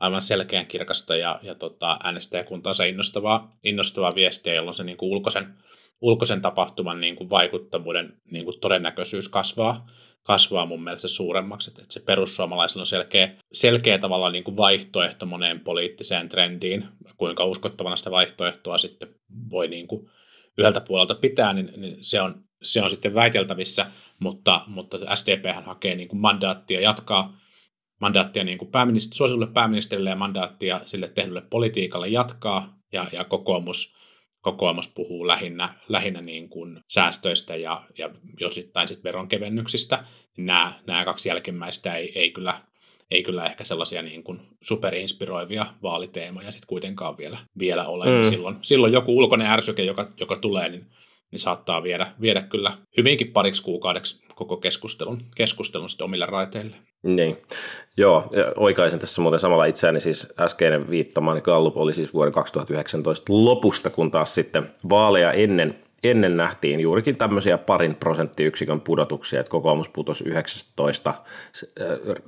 aivan 0.00 0.22
selkeän 0.22 0.66
kirkasta 0.66 1.16
ja, 1.16 1.40
ja 1.42 1.54
tota, 1.54 1.98
äänestäjäkuntaansa 2.04 2.84
innostavaa, 2.84 3.56
innostavaa 3.64 4.14
viestiä, 4.14 4.54
jolloin 4.54 4.74
se 4.74 4.84
niin 4.84 4.96
kuin 4.96 5.10
ulkoisen, 5.10 5.54
ulkoisen 6.00 6.42
tapahtuman 6.42 7.00
niin 7.00 7.16
kuin 7.16 7.30
vaikuttavuuden 7.30 8.12
niin 8.30 8.44
kuin 8.44 8.60
todennäköisyys 8.60 9.28
kasvaa, 9.28 9.86
kasvaa 10.22 10.66
mun 10.66 10.84
mielestä 10.84 11.08
suuremmaksi, 11.08 11.70
että 11.70 11.84
se 11.88 12.00
perussuomalaisilla 12.00 12.82
on 12.82 12.86
selkeä, 12.86 13.36
selkeä 13.52 13.98
tavalla 13.98 14.30
niin 14.30 14.44
kuin 14.44 14.56
vaihtoehto 14.56 15.26
moneen 15.26 15.60
poliittiseen 15.60 16.28
trendiin, 16.28 16.84
kuinka 17.16 17.44
uskottavana 17.44 17.96
sitä 17.96 18.10
vaihtoehtoa 18.10 18.78
sitten 18.78 19.08
voi 19.50 19.68
niin 19.68 19.86
kuin 19.86 20.10
yhdeltä 20.58 20.80
puolelta 20.80 21.14
pitää, 21.14 21.52
niin, 21.52 21.72
niin 21.76 21.96
se, 22.00 22.20
on, 22.20 22.44
se 22.62 22.82
on 22.82 22.90
sitten 22.90 23.14
väiteltävissä, 23.14 23.86
mutta, 24.18 24.64
mutta 24.66 25.16
SDP 25.16 25.64
hakee 25.64 25.94
niin 25.94 26.08
kuin 26.08 26.20
mandaattia 26.20 26.80
jatkaa 26.80 27.36
mandaattia 28.00 28.44
niin 28.44 28.58
kuin 28.58 28.70
pääministeri, 28.70 29.16
suositulle 29.16 29.46
pääministerille 29.46 30.10
ja 30.10 30.16
mandaattia 30.16 30.80
sille 30.84 31.08
tehdylle 31.08 31.40
politiikalle 31.40 32.08
jatkaa, 32.08 32.78
ja, 32.92 33.06
ja 33.12 33.24
kokoomus, 33.24 33.96
kokoomus 34.46 34.92
puhuu 34.94 35.26
lähinnä, 35.26 35.74
lähinnä 35.88 36.20
niin 36.20 36.48
kuin 36.48 36.80
säästöistä 36.88 37.56
ja, 37.56 37.82
ja 37.98 38.10
josittain 38.40 38.88
sitten 38.88 39.04
veronkevennyksistä. 39.04 40.04
Nämä, 40.36 40.72
nämä 40.86 41.04
kaksi 41.04 41.28
jälkimmäistä 41.28 41.94
ei, 41.94 42.12
ei, 42.14 42.30
kyllä, 42.30 42.54
ei 43.10 43.22
kyllä 43.22 43.44
ehkä 43.44 43.64
sellaisia 43.64 44.02
niin 44.02 44.22
kuin 44.22 44.40
superinspiroivia 44.62 45.66
vaaliteemoja 45.82 46.50
sitten 46.50 46.68
kuitenkaan 46.68 47.18
vielä, 47.18 47.38
vielä 47.58 47.86
ole. 47.86 48.06
Mm. 48.06 48.30
Silloin, 48.30 48.56
silloin 48.62 48.92
joku 48.92 49.16
ulkoinen 49.16 49.50
ärsyke, 49.50 49.82
joka, 49.82 50.10
joka 50.20 50.36
tulee, 50.36 50.68
niin 50.68 50.86
niin 51.36 51.42
saattaa 51.42 51.82
viedä, 51.82 52.06
viedä 52.20 52.42
kyllä 52.42 52.72
hyvinkin 52.96 53.32
pariksi 53.32 53.62
kuukaudeksi 53.62 54.24
koko 54.34 54.56
keskustelun, 54.56 55.22
keskustelun 55.34 55.88
sitten 55.88 56.04
omille 56.04 56.26
raiteille. 56.26 56.76
Niin, 57.02 57.36
joo, 57.96 58.28
ja 58.32 58.52
oikaisen 58.56 58.98
tässä 58.98 59.22
muuten 59.22 59.40
samalla 59.40 59.64
itseäni, 59.64 60.00
siis 60.00 60.32
äskeinen 60.40 60.90
viittamani 60.90 61.40
Gallup 61.40 61.76
oli 61.76 61.94
siis 61.94 62.14
vuoden 62.14 62.32
2019 62.32 63.32
lopusta, 63.32 63.90
kun 63.90 64.10
taas 64.10 64.34
sitten 64.34 64.70
vaaleja 64.88 65.32
ennen, 65.32 65.78
ennen 66.02 66.36
nähtiin 66.36 66.80
juurikin 66.80 67.16
tämmöisiä 67.16 67.58
parin 67.58 67.96
prosenttiyksikön 67.96 68.80
pudotuksia, 68.80 69.40
että 69.40 69.50
kokoomus 69.50 69.88
putosi 69.88 70.24
19, 70.24 71.10
äh, 71.10 71.86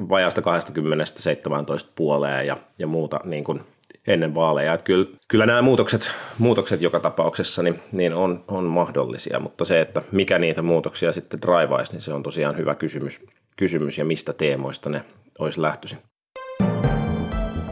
vajaasta 0.08 0.42
20, 0.42 1.04
17 1.04 1.92
puoleen 1.94 2.46
ja, 2.46 2.56
ja 2.78 2.86
muuta 2.86 3.20
niin 3.24 3.44
kuin 3.44 3.60
ennen 4.08 4.34
vaaleja. 4.34 4.74
Että 4.74 4.84
kyllä, 4.84 5.06
kyllä 5.28 5.46
nämä 5.46 5.62
muutokset, 5.62 6.10
muutokset 6.38 6.82
joka 6.82 7.00
tapauksessa 7.00 7.62
niin, 7.62 7.80
niin 7.92 8.14
on, 8.14 8.44
on 8.48 8.64
mahdollisia, 8.64 9.40
mutta 9.40 9.64
se, 9.64 9.80
että 9.80 10.02
mikä 10.12 10.38
niitä 10.38 10.62
muutoksia 10.62 11.12
sitten 11.12 11.42
draivaisi, 11.42 11.92
niin 11.92 12.00
se 12.00 12.12
on 12.12 12.22
tosiaan 12.22 12.56
hyvä 12.56 12.74
kysymys, 12.74 13.26
kysymys 13.56 13.98
ja 13.98 14.04
mistä 14.04 14.32
teemoista 14.32 14.90
ne 14.90 15.04
olisi 15.38 15.62
lähtöisin. 15.62 15.98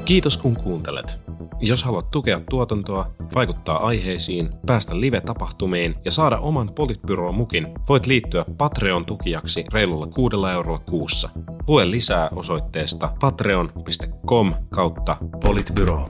Kiitos 0.05 0.39
kun 0.39 0.57
kuuntelet. 0.57 1.21
Jos 1.61 1.85
haluat 1.85 2.11
tukea 2.11 2.41
tuotantoa, 2.51 3.11
vaikuttaa 3.35 3.87
aiheisiin, 3.87 4.49
päästä 4.67 5.01
live-tapahtumiin 5.01 5.95
ja 6.05 6.11
saada 6.11 6.39
oman 6.39 6.75
Politbyroon 6.75 7.35
mukin, 7.35 7.69
voit 7.89 8.07
liittyä 8.07 8.45
Patreon-tukijaksi 8.59 9.65
reilulla 9.73 10.07
kuudella 10.07 10.53
eurolla 10.53 10.79
kuussa. 10.79 11.29
Lue 11.67 11.91
lisää 11.91 12.29
osoitteesta 12.35 13.13
patreon.com 13.21 14.55
kautta 14.71 15.17
politbyro. 15.45 16.09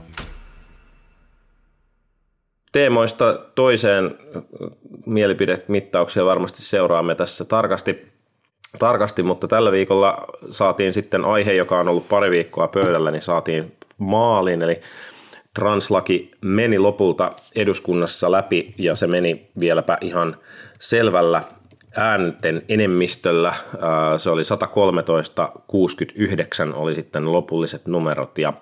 Teemoista 2.77 3.39
toiseen 3.55 4.17
mielipidemittauksia 5.05 6.25
varmasti 6.25 6.61
seuraamme 6.61 7.15
tässä 7.15 7.45
tarkasti, 7.45 8.07
tarkasti, 8.79 9.23
mutta 9.23 9.47
tällä 9.47 9.71
viikolla 9.71 10.25
saatiin 10.49 10.93
sitten 10.93 11.25
aihe, 11.25 11.53
joka 11.53 11.79
on 11.79 11.87
ollut 11.87 12.09
pari 12.09 12.31
viikkoa 12.31 12.67
pöydällä, 12.67 13.11
niin 13.11 13.21
saatiin 13.21 13.75
maaliin, 13.97 14.61
eli 14.61 14.81
translaki 15.53 16.31
meni 16.41 16.79
lopulta 16.79 17.31
eduskunnassa 17.55 18.31
läpi 18.31 18.73
ja 18.77 18.95
se 18.95 19.07
meni 19.07 19.49
vieläpä 19.59 19.97
ihan 20.01 20.37
selvällä 20.79 21.43
äänten 21.95 22.61
enemmistöllä. 22.69 23.53
Se 24.17 24.29
oli 24.29 24.43
113, 24.43 25.51
69 25.67 26.73
oli 26.73 26.95
sitten 26.95 27.31
lopulliset 27.31 27.87
numerot 27.87 28.37
ja, 28.37 28.53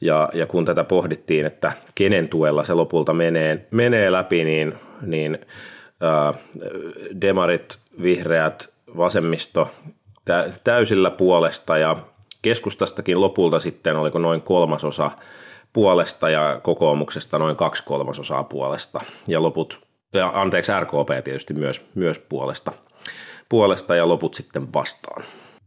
ja, 0.00 0.28
ja 0.34 0.46
kun 0.46 0.64
tätä 0.64 0.84
pohdittiin, 0.84 1.46
että 1.46 1.72
kenen 1.94 2.28
tuella 2.28 2.64
se 2.64 2.74
lopulta 2.74 3.12
menee, 3.12 3.66
menee 3.70 4.12
läpi, 4.12 4.44
niin, 4.44 4.74
niin 5.02 5.38
ää, 6.00 6.34
demarit, 7.20 7.78
vihreät, 8.02 8.68
vasemmisto 8.96 9.70
täysillä 10.64 11.10
puolesta 11.10 11.78
ja 11.78 11.96
keskustastakin 12.42 13.20
lopulta 13.20 13.60
sitten 13.60 13.96
oliko 13.96 14.18
noin 14.18 14.42
kolmasosa 14.42 15.10
puolesta 15.72 16.30
ja 16.30 16.60
kokoomuksesta 16.62 17.38
noin 17.38 17.56
kaksi 17.56 17.84
kolmasosaa 17.84 18.44
puolesta 18.44 19.00
ja 19.26 19.42
loput, 19.42 19.80
ja 20.12 20.32
anteeksi 20.34 20.72
RKP 20.80 21.24
tietysti 21.24 21.54
myös, 21.54 21.86
myös 21.94 22.18
puolesta, 22.18 22.72
puolesta 23.48 23.96
ja 23.96 24.08
loput 24.08 24.34
sitten 24.34 24.72
vastaan. 24.72 25.22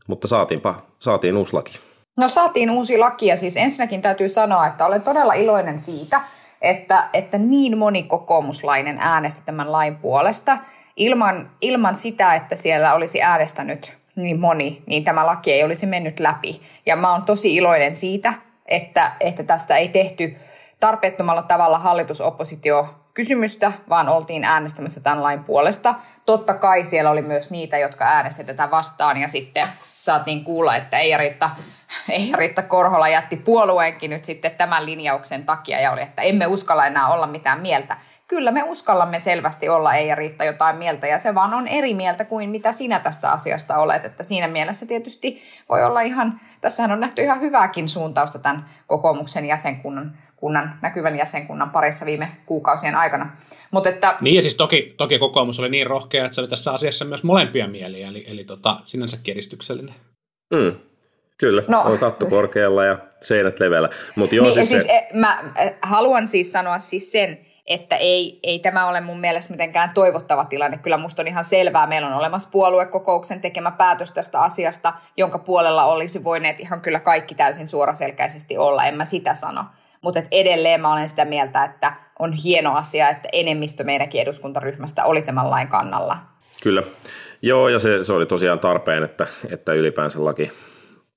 Mutta 0.08 0.28
saatiinpa, 0.28 0.82
saatiin 1.00 1.38
uusi 1.38 1.54
laki. 1.54 1.80
No 2.18 2.28
saatiin 2.28 2.70
uusi 2.72 2.98
laki 2.98 3.28
ja 3.28 3.38
siis 3.38 3.58
ensinnäkin 3.58 4.02
täytyy 4.02 4.30
sanoa, 4.30 4.68
että 4.68 4.86
olen 4.86 5.02
todella 5.02 5.34
iloinen 5.34 5.78
siitä, 5.78 6.22
että, 6.62 7.10
että 7.14 7.38
niin 7.38 7.78
moni 7.78 8.04
kokoomuslainen 8.04 8.98
äänesti 9.00 9.42
tämän 9.46 9.72
lain 9.72 9.96
puolesta 9.96 10.58
ilman, 10.96 11.50
ilman 11.62 11.96
sitä, 11.96 12.36
että 12.36 12.56
siellä 12.56 12.94
olisi 12.94 13.22
äänestänyt 13.22 13.98
niin 14.16 14.40
moni, 14.40 14.84
niin 14.86 15.04
tämä 15.04 15.26
laki 15.26 15.54
ei 15.54 15.64
olisi 15.64 15.86
mennyt 15.86 16.20
läpi. 16.20 16.62
Ja 16.86 16.96
mä 16.96 17.12
oon 17.12 17.22
tosi 17.22 17.56
iloinen 17.56 17.96
siitä, 17.96 18.34
että, 18.66 19.12
että 19.20 19.44
tästä 19.44 19.78
ei 19.78 19.88
tehty 19.88 20.36
tarpeettomalla 20.80 21.44
tavalla 21.44 21.80
hallitusoppositio 21.80 23.01
kysymystä, 23.14 23.72
vaan 23.90 24.10
oltiin 24.10 24.44
äänestämässä 24.44 25.02
tämän 25.02 25.24
lain 25.24 25.44
puolesta. 25.44 25.96
Totta 26.26 26.54
kai 26.54 26.86
siellä 26.86 27.12
oli 27.12 27.22
myös 27.22 27.52
niitä, 27.52 27.78
jotka 27.78 28.06
äänestivät 28.06 28.48
tätä 28.48 28.72
vastaan 28.72 29.18
ja 29.18 29.28
sitten 29.28 29.68
saatiin 29.98 30.44
kuulla, 30.44 30.76
että 30.76 30.98
Eija-Riitta, 30.98 31.50
Eija-Riitta 32.10 32.62
Korhola 32.62 33.10
jätti 33.10 33.38
puolueenkin 33.38 34.10
nyt 34.10 34.26
sitten 34.26 34.52
tämän 34.52 34.86
linjauksen 34.86 35.46
takia 35.46 35.82
ja 35.82 35.92
oli, 35.92 36.02
että 36.02 36.22
emme 36.22 36.48
uskalla 36.48 36.86
enää 36.86 37.08
olla 37.08 37.28
mitään 37.28 37.62
mieltä 37.62 37.98
kyllä 38.32 38.52
me 38.52 38.64
uskallamme 38.64 39.20
selvästi 39.20 39.70
olla 39.70 39.94
ei 39.94 40.16
Riitta 40.16 40.44
jotain 40.44 40.76
mieltä 40.76 41.08
ja 41.08 41.20
se 41.20 41.36
vaan 41.36 41.54
on 41.54 41.68
eri 41.68 41.94
mieltä 41.94 42.26
kuin 42.26 42.50
mitä 42.50 42.72
sinä 42.72 43.00
tästä 43.00 43.32
asiasta 43.32 43.78
olet. 43.78 44.06
Että 44.06 44.24
siinä 44.24 44.48
mielessä 44.48 44.86
tietysti 44.86 45.42
voi 45.70 45.86
olla 45.86 46.02
ihan, 46.02 46.42
tässähän 46.62 46.92
on 46.92 47.00
nähty 47.00 47.22
ihan 47.22 47.42
hyvääkin 47.42 47.90
suuntausta 47.90 48.40
tämän 48.40 48.66
kokoomuksen 48.88 49.46
jäsenkunnan 49.46 50.18
kunnan, 50.42 50.80
näkyvän 50.82 51.18
jäsenkunnan 51.18 51.70
parissa 51.70 52.06
viime 52.06 52.32
kuukausien 52.46 52.96
aikana. 52.96 53.38
Mut 53.72 53.88
että, 53.88 54.18
niin 54.22 54.36
ja 54.36 54.42
siis 54.42 54.56
toki, 54.56 54.94
toki 54.98 55.20
kokoomus 55.20 55.60
oli 55.60 55.70
niin 55.70 55.88
rohkea, 55.88 56.26
että 56.26 56.36
se 56.36 56.42
oli 56.42 56.48
tässä 56.48 56.72
asiassa 56.72 57.06
myös 57.06 57.24
molempia 57.24 57.68
mieliä, 57.68 58.08
eli, 58.08 58.26
eli 58.28 58.44
tota, 58.44 58.78
sinänsä 58.86 59.18
kiristyksellinen. 59.24 59.96
Mm, 60.54 60.76
Kyllä, 61.38 61.64
no. 61.68 61.82
on 61.82 62.00
katto 62.00 62.26
korkealla 62.26 62.86
ja 62.86 62.98
seinät 63.22 63.60
leveällä. 63.60 63.90
Mut 64.16 64.34
joo, 64.34 64.44
niin, 64.44 64.54
siis, 64.54 64.70
siis 64.70 64.84
se... 64.84 64.92
E, 64.92 65.08
mä 65.14 65.54
haluan 65.82 66.28
siis 66.28 66.52
sanoa 66.52 66.80
siis 66.80 67.12
sen, 67.12 67.38
että 67.68 67.96
ei, 67.96 68.40
ei 68.44 68.60
tämä 68.60 68.88
ole 68.88 69.02
mun 69.02 69.20
mielestä 69.20 69.54
mitenkään 69.54 69.90
toivottava 69.94 70.46
tilanne. 70.46 70.78
Kyllä 70.78 70.98
musta 70.98 71.22
on 71.22 71.28
ihan 71.28 71.46
selvää, 71.46 71.88
meillä 71.88 72.08
on 72.08 72.14
olemassa 72.14 72.50
puoluekokouksen 72.52 73.42
tekemä 73.42 73.72
päätös 73.72 74.12
tästä 74.12 74.42
asiasta, 74.42 74.94
jonka 75.18 75.40
puolella 75.40 75.86
olisi 75.86 76.24
voineet 76.24 76.60
ihan 76.60 76.82
kyllä 76.82 77.00
kaikki 77.00 77.36
täysin 77.36 77.68
suoraselkäisesti 77.68 78.58
olla, 78.58 78.86
en 78.86 78.98
mä 78.98 79.06
sitä 79.06 79.36
sano. 79.36 79.66
Mutta 80.02 80.22
edelleen 80.32 80.82
mä 80.82 80.94
olen 80.94 81.10
sitä 81.10 81.26
mieltä, 81.26 81.64
että 81.64 81.94
on 82.20 82.34
hieno 82.34 82.76
asia, 82.76 83.10
että 83.10 83.30
enemmistö 83.34 83.84
meidänkin 83.84 84.22
eduskuntaryhmästä 84.22 85.06
oli 85.06 85.22
tämän 85.22 85.50
lain 85.50 85.68
kannalla. 85.68 86.18
Kyllä. 86.64 86.84
Joo, 87.42 87.70
ja 87.70 87.80
se, 87.80 88.04
se 88.04 88.14
oli 88.14 88.26
tosiaan 88.26 88.60
tarpeen, 88.60 89.04
että, 89.04 89.28
että 89.50 89.74
ylipäänsä 89.74 90.26
laki, 90.26 90.52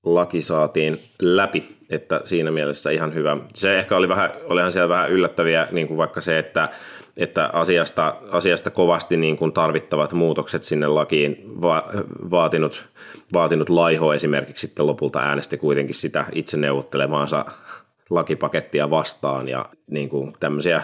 laki 0.03 0.41
saatiin 0.41 0.99
läpi, 1.21 1.77
että 1.89 2.21
siinä 2.23 2.51
mielessä 2.51 2.91
ihan 2.91 3.13
hyvä. 3.13 3.37
Se 3.53 3.79
ehkä 3.79 3.97
oli 3.97 4.09
vähän, 4.09 4.31
olihan 4.43 4.71
siellä 4.71 4.89
vähän 4.89 5.11
yllättäviä, 5.11 5.67
niin 5.71 5.87
kuin 5.87 5.97
vaikka 5.97 6.21
se, 6.21 6.39
että, 6.39 6.69
että 7.17 7.49
asiasta, 7.53 8.15
asiasta 8.31 8.69
kovasti 8.69 9.17
niin 9.17 9.37
kuin 9.37 9.53
tarvittavat 9.53 10.13
muutokset 10.13 10.63
sinne 10.63 10.87
lakiin 10.87 11.61
va, 11.61 11.83
vaatinut, 12.31 12.87
vaatinut 13.33 13.69
laiho 13.69 14.13
esimerkiksi 14.13 14.67
sitten 14.67 14.87
lopulta 14.87 15.19
äänesti 15.19 15.57
kuitenkin 15.57 15.95
sitä 15.95 16.25
itse 16.31 16.57
neuvottelemaansa 16.57 17.45
lakipakettia 18.09 18.89
vastaan 18.89 19.49
ja 19.49 19.69
niin 19.91 20.09
kuin 20.09 20.33
tämmöisiä, 20.39 20.83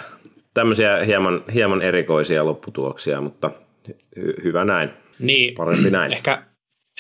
tämmöisiä 0.54 1.06
hieman, 1.06 1.44
hieman 1.54 1.82
erikoisia 1.82 2.46
lopputuloksia, 2.46 3.22
mutta 3.22 3.52
hy, 4.16 4.34
hyvä 4.44 4.66
näin. 4.66 4.90
Niin, 5.20 5.54
Parempi 5.54 5.90
näin. 5.90 6.14
Ehkä, 6.18 6.44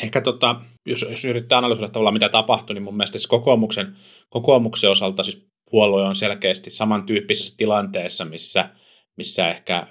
ehkä 0.03 0.21
tota, 0.21 0.61
jos, 0.85 1.05
jos 1.09 1.25
yrittää 1.25 1.57
analysoida 1.57 1.91
tavallaan 1.91 2.13
mitä 2.13 2.29
tapahtui, 2.29 2.73
niin 2.73 2.83
mun 2.83 2.97
mielestä 2.97 3.19
siis 3.19 3.27
kokoomuksen, 3.27 3.95
kokoomuksen 4.29 4.91
osalta 4.91 5.23
siis 5.23 5.47
puolue 5.71 6.03
on 6.03 6.15
selkeästi 6.15 6.69
samantyyppisessä 6.69 7.57
tilanteessa, 7.57 8.25
missä, 8.25 8.69
missä 9.17 9.49
ehkä 9.49 9.87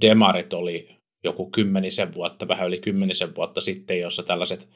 demarit 0.00 0.52
oli 0.52 0.88
joku 1.24 1.50
kymmenisen 1.50 2.14
vuotta, 2.14 2.48
vähän 2.48 2.66
yli 2.66 2.78
kymmenisen 2.78 3.34
vuotta 3.34 3.60
sitten, 3.60 4.00
jossa 4.00 4.22
tällaiset 4.22 4.68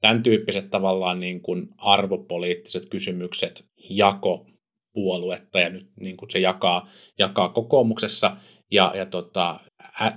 tämän 0.00 0.22
tyyppiset 0.22 0.70
tavallaan 0.70 1.20
niin 1.20 1.40
kuin 1.40 1.68
arvopoliittiset 1.78 2.86
kysymykset 2.86 3.64
jako 3.90 4.46
puoluetta 4.92 5.60
ja 5.60 5.70
nyt 5.70 5.90
niin 6.00 6.16
kuin 6.16 6.30
se 6.30 6.38
jakaa, 6.38 6.88
jakaa 7.18 7.48
kokoomuksessa 7.48 8.36
ja, 8.70 8.92
ja 8.96 9.06
tota, 9.06 9.60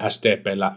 SDPllä 0.09 0.71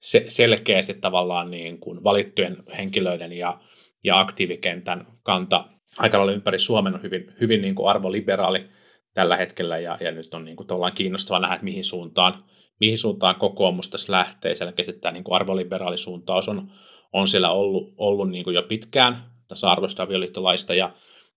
se, 0.00 0.24
selkeästi 0.28 0.94
tavallaan 0.94 1.50
niin 1.50 1.78
kuin 1.78 2.04
valittujen 2.04 2.56
henkilöiden 2.78 3.32
ja, 3.32 3.60
ja 4.04 4.20
aktiivikentän 4.20 5.06
kanta 5.22 5.64
aika 5.98 6.18
lailla 6.18 6.32
ympäri 6.32 6.58
Suomen 6.58 6.94
on 6.94 7.02
hyvin, 7.02 7.32
hyvin 7.40 7.62
niin 7.62 7.74
kuin 7.74 7.88
arvoliberaali 7.88 8.68
tällä 9.14 9.36
hetkellä 9.36 9.78
ja, 9.78 9.98
ja 10.00 10.10
nyt 10.10 10.34
on 10.34 10.44
niin 10.44 10.56
kuin 10.56 10.66
kiinnostava 10.94 11.38
nähdä, 11.38 11.54
että 11.54 11.64
mihin 11.64 11.84
suuntaan, 11.84 12.40
mihin 12.80 12.98
suuntaan 12.98 13.36
kokoomus 13.36 13.90
tässä 13.90 14.12
lähtee. 14.12 14.54
Selkeästi 14.54 14.92
tämä 14.92 15.12
niin 15.12 15.24
kuin 15.24 15.34
arvoliberaalisuuntaus 15.34 16.48
on, 16.48 16.72
on 17.12 17.28
siellä 17.28 17.50
ollut, 17.50 17.94
ollut 17.96 18.30
niin 18.30 18.44
kuin 18.44 18.54
jo 18.54 18.62
pitkään 18.62 19.16
tasa-arvoista 19.48 20.02
avioliittolaista 20.02 20.74
ja, 20.74 20.90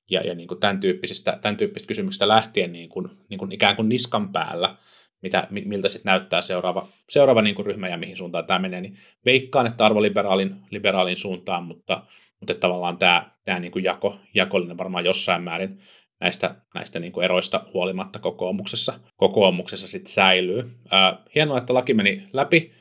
ja, 0.09 0.21
ja 0.21 0.35
niin 0.35 0.47
kuin 0.47 0.59
tämän, 0.59 0.79
tyyppisistä, 0.79 1.39
tämän 1.41 1.57
tyyppisistä 1.57 1.87
kysymyksistä 1.87 2.27
lähtien 2.27 2.71
niin 2.71 2.89
kuin, 2.89 3.09
niin 3.29 3.37
kuin 3.37 3.51
ikään 3.51 3.75
kuin 3.75 3.89
niskan 3.89 4.31
päällä, 4.31 4.75
mitä, 5.21 5.47
miltä 5.49 5.87
sitten 5.87 6.09
näyttää 6.09 6.41
seuraava, 6.41 6.87
seuraava 7.09 7.41
niin 7.41 7.55
kuin 7.55 7.65
ryhmä 7.65 7.87
ja 7.87 7.97
mihin 7.97 8.17
suuntaan 8.17 8.45
tämä 8.45 8.59
menee, 8.59 8.81
niin 8.81 8.97
veikkaan, 9.25 9.67
että 9.67 9.85
arvoliberaalin 9.85 10.55
liberaalin 10.71 11.17
suuntaan, 11.17 11.63
mutta, 11.63 12.03
mutta 12.39 12.53
tavallaan 12.53 12.97
tämä, 12.97 13.31
tämä 13.45 13.59
niin 13.59 13.71
kuin 13.71 13.83
jako, 13.83 14.19
jakollinen 14.33 14.77
varmaan 14.77 15.05
jossain 15.05 15.43
määrin 15.43 15.81
näistä, 16.19 16.55
näistä 16.75 16.99
niin 16.99 17.11
kuin 17.11 17.23
eroista 17.23 17.65
huolimatta 17.73 18.19
kokoomuksessa, 18.19 18.93
kokoomuksessa 19.17 19.87
sitten 19.87 20.13
säilyy. 20.13 20.71
Ää, 20.91 21.17
hienoa, 21.35 21.57
että 21.57 21.73
laki 21.73 21.93
meni 21.93 22.27
läpi, 22.33 22.71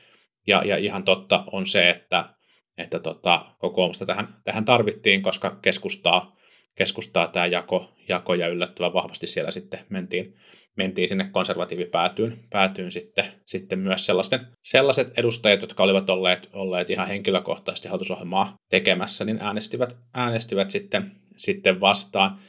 ja, 0.47 0.63
ja 0.65 0.77
ihan 0.77 1.03
totta 1.03 1.43
on 1.51 1.67
se, 1.67 1.89
että, 1.89 2.29
että 2.77 2.99
tota, 2.99 3.45
kokoomusta 3.59 4.05
tähän, 4.05 4.35
tähän 4.43 4.65
tarvittiin, 4.65 5.21
koska 5.21 5.59
keskustaa, 5.61 6.35
keskustaa 6.75 7.27
tämä 7.27 7.45
jako, 7.45 7.93
jako 8.09 8.33
ja 8.33 8.47
yllättävän 8.47 8.93
vahvasti 8.93 9.27
siellä 9.27 9.51
sitten 9.51 9.85
mentiin, 9.89 10.35
mentiin 10.75 11.09
sinne 11.09 11.29
konservatiivipäätyyn 11.31 12.39
päätyyn 12.49 12.91
sitten, 12.91 13.25
sitten 13.45 13.79
myös 13.79 14.05
sellaisten, 14.05 14.47
sellaiset 14.63 15.13
edustajat, 15.17 15.61
jotka 15.61 15.83
olivat 15.83 16.09
olleet, 16.09 16.49
olleet 16.53 16.89
ihan 16.89 17.07
henkilökohtaisesti 17.07 17.87
hallitusohjelmaa 17.87 18.55
tekemässä, 18.69 19.25
niin 19.25 19.41
äänestivät, 19.41 19.97
äänestivät 20.13 20.71
sitten, 20.71 21.11
sitten 21.37 21.79
vastaan. 21.79 22.39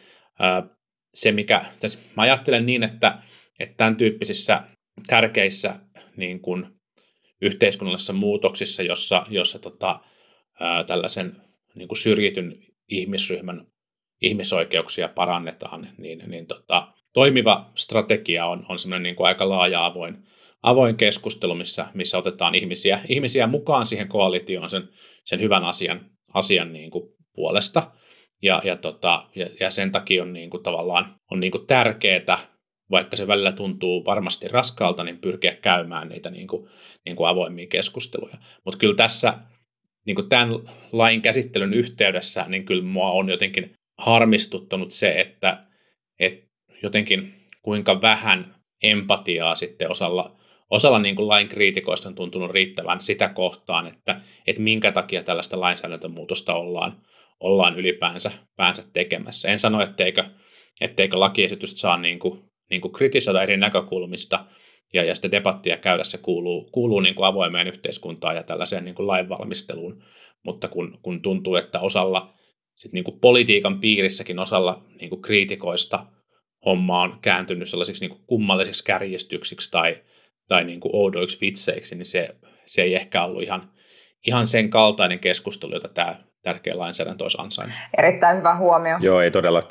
Se, 1.15 1.33
mikä, 1.33 1.65
tässä 1.81 1.99
mä 2.17 2.23
ajattelen 2.23 2.67
niin, 2.67 2.83
että, 2.83 3.19
että 3.61 3.77
tämän 3.77 3.97
tyyppisissä 3.97 4.63
tärkeissä 5.07 5.75
niin 6.17 6.41
kuin 6.41 6.67
yhteiskunnallisissa 7.41 8.13
muutoksissa, 8.13 8.83
jossa, 8.83 9.27
jossa 9.31 9.59
tota, 9.59 10.01
ää, 10.61 10.85
tällaisen 10.85 11.37
niin 11.75 11.89
kuin 11.89 11.99
syrjityn 11.99 12.59
ihmisryhmän 12.89 13.67
ihmisoikeuksia 14.21 15.09
parannetaan, 15.09 15.89
niin, 15.99 16.23
niin 16.27 16.47
tota, 16.47 16.93
toimiva 17.13 17.71
strategia 17.75 18.47
on, 18.47 18.67
on 18.69 18.79
semmoinen 18.79 19.03
niin 19.03 19.17
kuin 19.17 19.27
aika 19.27 19.49
laaja 19.49 19.87
avoin, 19.87 20.19
avoin 20.63 20.97
keskustelu, 20.97 21.55
missä, 21.55 21.87
missä 21.95 22.19
otetaan 22.19 22.55
ihmisiä, 22.55 23.01
ihmisiä 23.09 23.47
mukaan 23.47 23.87
siihen 23.87 24.09
koalitioon 24.09 24.71
sen, 24.71 24.89
sen 25.25 25.41
hyvän 25.41 25.65
asian, 25.65 26.01
asian 26.35 26.73
niin 26.73 26.91
kuin 26.91 27.09
puolesta. 27.35 27.91
Ja, 28.43 28.63
ja, 28.65 28.77
tota, 28.77 29.27
ja, 29.35 29.47
ja 29.61 29.71
sen 29.71 29.93
takia 29.93 30.23
on 30.23 30.33
niin 30.33 30.51
kuin 30.51 30.63
tavallaan 30.63 31.21
on 31.31 31.41
niin 31.41 31.51
kuin 31.51 31.67
tärkeää, 31.67 32.39
vaikka 32.91 33.17
se 33.17 33.27
välillä 33.27 33.53
tuntuu 33.53 34.05
varmasti 34.05 34.49
raskaalta, 34.49 35.05
niin 35.05 35.19
pyrkiä 35.19 35.55
käymään 35.55 36.09
niitä 36.09 36.31
niin 36.31 36.49
kuin, 36.49 36.71
niin 37.05 37.17
kuin 37.17 37.29
avoimia 37.29 37.67
keskusteluja. 37.67 38.37
Mutta 38.65 38.79
kyllä 38.79 38.97
tässä 38.97 39.39
niin 40.07 40.15
kuin 40.15 40.29
tämän 40.29 40.49
lain 40.93 41.23
käsittelyn 41.23 41.75
yhteydessä, 41.75 42.45
niin 42.49 42.65
kyllä 42.65 42.85
mua 42.85 43.11
on 43.11 43.29
jotenkin 43.29 43.75
harmistuttanut 43.99 44.93
se, 44.93 45.21
että, 45.21 45.67
että 46.21 46.47
jotenkin 46.83 47.35
kuinka 47.63 48.03
vähän 48.03 48.55
empatiaa 48.83 49.55
sitten 49.55 49.91
osalla, 49.91 50.37
osalla 50.71 50.99
niin 50.99 51.17
kuin 51.17 51.29
lain 51.29 51.49
kriitikoista 51.49 52.09
on 52.09 52.15
tuntunut 52.15 52.51
riittävän 52.51 53.03
sitä 53.03 53.29
kohtaan, 53.29 53.87
että, 53.87 54.21
että 54.47 54.63
minkä 54.63 54.93
takia 54.93 55.23
tällaista 55.23 55.61
lainsäädäntömuutosta 55.61 56.55
ollaan, 56.55 57.03
ollaan 57.41 57.79
ylipäänsä 57.79 58.31
päänsä 58.57 58.85
tekemässä. 58.93 59.49
En 59.49 59.59
sano, 59.59 59.81
etteikö, 59.83 60.25
etteikö 60.81 61.21
lakiesitystä 61.21 61.81
saa 61.81 61.97
niin 61.97 62.19
kuin, 62.19 62.41
niin 62.71 62.81
kuin 62.81 62.93
kritisoida 62.93 63.43
eri 63.43 63.57
näkökulmista, 63.57 64.45
ja, 64.93 65.05
ja 65.05 65.15
sitä 65.15 65.31
debattia 65.31 65.77
käydä 65.77 66.05
se 66.05 66.19
kuuluu, 66.19 66.69
kuuluu 66.73 67.01
niin 67.01 67.15
kuin 67.15 67.27
avoimeen 67.27 67.69
yhteiskuntaan 67.69 68.37
ja 68.37 68.43
tällaiseen 68.43 68.85
niin 68.85 68.95
kuin 68.95 69.07
lainvalmisteluun, 69.07 70.05
mutta 70.43 70.69
kun, 70.69 70.99
kun 71.03 71.23
tuntuu, 71.23 71.57
että 71.57 71.81
osalla 71.81 72.35
sit 72.77 72.93
niin 72.93 73.05
kuin 73.05 73.21
politiikan 73.21 73.81
piirissäkin 73.81 74.39
osalla 74.39 74.85
niin 75.01 75.11
kuin 75.11 75.23
kriitikoista 75.23 76.07
homma 76.65 77.03
on 77.03 77.19
kääntynyt 77.23 77.71
sellaisiksi 77.71 78.05
niin 78.05 78.11
kuin 78.11 78.27
kummallisiksi 78.27 78.85
kärjistyksiksi 78.85 79.71
tai, 79.71 80.03
tai 80.49 80.65
niin 80.65 80.81
kuin 80.81 80.97
oudoiksi 80.97 81.41
vitseiksi, 81.41 81.95
niin 81.95 82.07
se, 82.07 82.37
se 82.67 82.83
ei 82.83 82.95
ehkä 82.95 83.25
ollut 83.25 83.43
ihan, 83.43 83.71
ihan 84.27 84.47
sen 84.47 84.71
kaltainen 84.71 85.19
keskustelu, 85.19 85.75
jota 85.75 85.89
tämä 85.89 86.25
tärkeä 86.43 86.79
lainsäädäntö 86.79 87.25
olisi 87.25 87.39
ansainnut. 87.41 87.79
Erittäin 87.99 88.39
hyvä 88.39 88.57
huomio. 88.57 88.97
Joo, 89.01 89.21
ei 89.21 89.31
todella. 89.31 89.63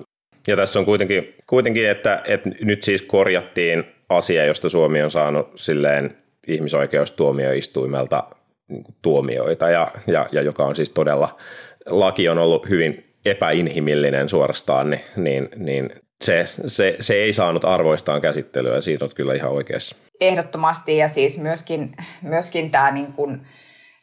Ja 0.47 0.55
tässä 0.55 0.79
on 0.79 0.85
kuitenkin, 0.85 1.35
kuitenkin 1.49 1.89
että, 1.89 2.21
että 2.25 2.49
nyt 2.61 2.83
siis 2.83 3.01
korjattiin 3.01 3.85
asia, 4.09 4.45
josta 4.45 4.69
Suomi 4.69 5.01
on 5.01 5.11
saanut 5.11 5.51
silleen 5.55 6.17
ihmisoikeustuomioistuimelta 6.47 8.23
niin 8.67 8.83
tuomioita, 9.01 9.69
ja, 9.69 9.91
ja, 10.07 10.29
ja 10.31 10.41
joka 10.41 10.65
on 10.65 10.75
siis 10.75 10.89
todella, 10.89 11.37
laki 11.85 12.29
on 12.29 12.37
ollut 12.37 12.69
hyvin 12.69 13.13
epäinhimillinen 13.25 14.29
suorastaan, 14.29 14.89
niin, 14.89 15.01
niin, 15.15 15.49
niin 15.55 15.89
se, 16.23 16.43
se, 16.65 16.95
se 16.99 17.13
ei 17.13 17.33
saanut 17.33 17.65
arvoistaan 17.65 18.21
käsittelyä, 18.21 18.75
ja 18.75 18.81
siitä 18.81 19.05
on 19.05 19.11
kyllä 19.15 19.33
ihan 19.33 19.51
oikeassa. 19.51 19.95
Ehdottomasti, 20.21 20.97
ja 20.97 21.09
siis 21.09 21.39
myöskin, 21.39 21.95
myöskin 22.21 22.71
tämä 22.71 22.91
niin 22.91 23.13
kuin, 23.13 23.41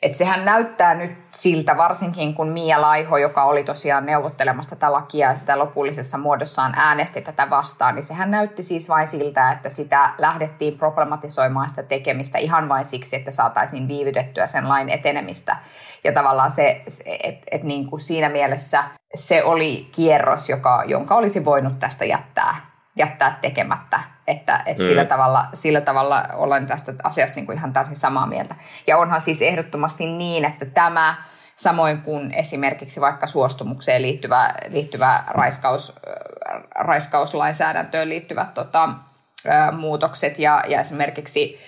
et 0.03 0.17
sehän 0.17 0.45
näyttää 0.45 0.95
nyt 0.95 1.19
siltä, 1.31 1.77
varsinkin 1.77 2.35
kun 2.35 2.49
Mia 2.49 2.81
Laiho, 2.81 3.17
joka 3.17 3.45
oli 3.45 3.65
tosiaan 3.65 4.07
neuvottelemassa 4.07 4.77
tätä 4.77 4.93
lakia 4.93 5.29
ja 5.29 5.37
sitä 5.37 5.59
lopullisessa 5.59 6.19
muodossaan 6.19 6.73
äänesti 6.77 7.21
tätä 7.21 7.51
vastaan, 7.51 7.95
niin 7.95 8.05
sehän 8.05 8.31
näytti 8.31 8.63
siis 8.63 8.89
vain 8.89 9.09
siltä, 9.09 9.53
että 9.53 9.71
sitä 9.71 10.11
lähdettiin 10.19 10.79
problematisoimaan 10.79 11.69
sitä 11.71 11.83
tekemistä 11.83 12.39
ihan 12.39 12.69
vain 12.69 12.85
siksi, 12.85 13.17
että 13.17 13.31
saataisiin 13.31 13.89
viivytettyä 13.89 14.47
sen 14.47 14.69
lain 14.69 14.89
etenemistä. 14.89 15.57
Ja 16.05 16.13
tavallaan 16.13 16.51
se, 16.51 16.83
että 17.25 17.47
et 17.51 17.63
niin 17.63 17.87
kuin 17.87 18.01
siinä 18.01 18.29
mielessä 18.29 18.85
se 19.15 19.45
oli 19.45 19.89
kierros, 19.93 20.49
joka, 20.49 20.83
jonka 20.87 21.15
olisi 21.15 21.45
voinut 21.45 21.79
tästä 21.79 22.05
jättää 22.05 22.70
jättää 23.01 23.39
tekemättä, 23.43 24.01
että, 24.27 24.63
että 24.67 24.83
mm. 24.83 24.87
sillä, 24.87 25.05
tavalla, 25.05 25.47
sillä 25.55 25.81
tavalla 25.81 26.29
olen 26.35 26.67
tästä 26.67 26.93
asiasta 27.05 27.37
niin 27.37 27.47
kuin 27.47 27.59
ihan 27.59 27.73
täysin 27.73 27.97
samaa 27.97 28.27
mieltä. 28.27 28.55
Ja 28.87 28.99
onhan 28.99 29.21
siis 29.21 29.43
ehdottomasti 29.43 30.07
niin, 30.07 30.45
että 30.45 30.65
tämä 30.65 31.15
samoin 31.57 32.03
kuin 32.03 32.33
esimerkiksi 32.35 33.01
vaikka 33.01 33.27
suostumukseen 33.27 34.03
liittyvä, 34.03 34.55
liittyvä 34.69 35.25
raiskaus, 35.29 35.93
raiskauslainsäädäntöön 36.75 38.09
liittyvät 38.09 38.55
tota, 38.55 38.89
muutokset 39.73 40.39
ja, 40.39 40.63
ja 40.69 40.81
esimerkiksi 40.81 41.61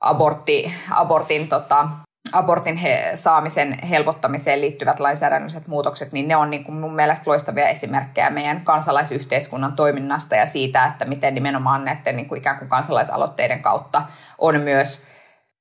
abortti, 0.00 0.74
abortin 0.90 1.48
tota, 1.48 1.88
abortin 2.32 2.76
he, 2.76 3.12
saamisen 3.14 3.78
helpottamiseen 3.82 4.60
liittyvät 4.60 5.00
lainsäädännölliset 5.00 5.68
muutokset, 5.68 6.12
niin 6.12 6.28
ne 6.28 6.36
on 6.36 6.50
niin 6.50 6.64
kuin 6.64 6.76
mun 6.76 6.94
mielestä 6.94 7.30
loistavia 7.30 7.68
esimerkkejä 7.68 8.30
meidän 8.30 8.60
kansalaisyhteiskunnan 8.64 9.72
toiminnasta 9.72 10.36
ja 10.36 10.46
siitä, 10.46 10.86
että 10.86 11.04
miten 11.04 11.34
nimenomaan 11.34 11.84
näiden 11.84 12.16
niin 12.16 12.28
kuin 12.28 12.38
ikään 12.38 12.58
kuin 12.58 12.68
kansalaisaloitteiden 12.68 13.62
kautta 13.62 14.02
on 14.38 14.60
myös 14.60 15.02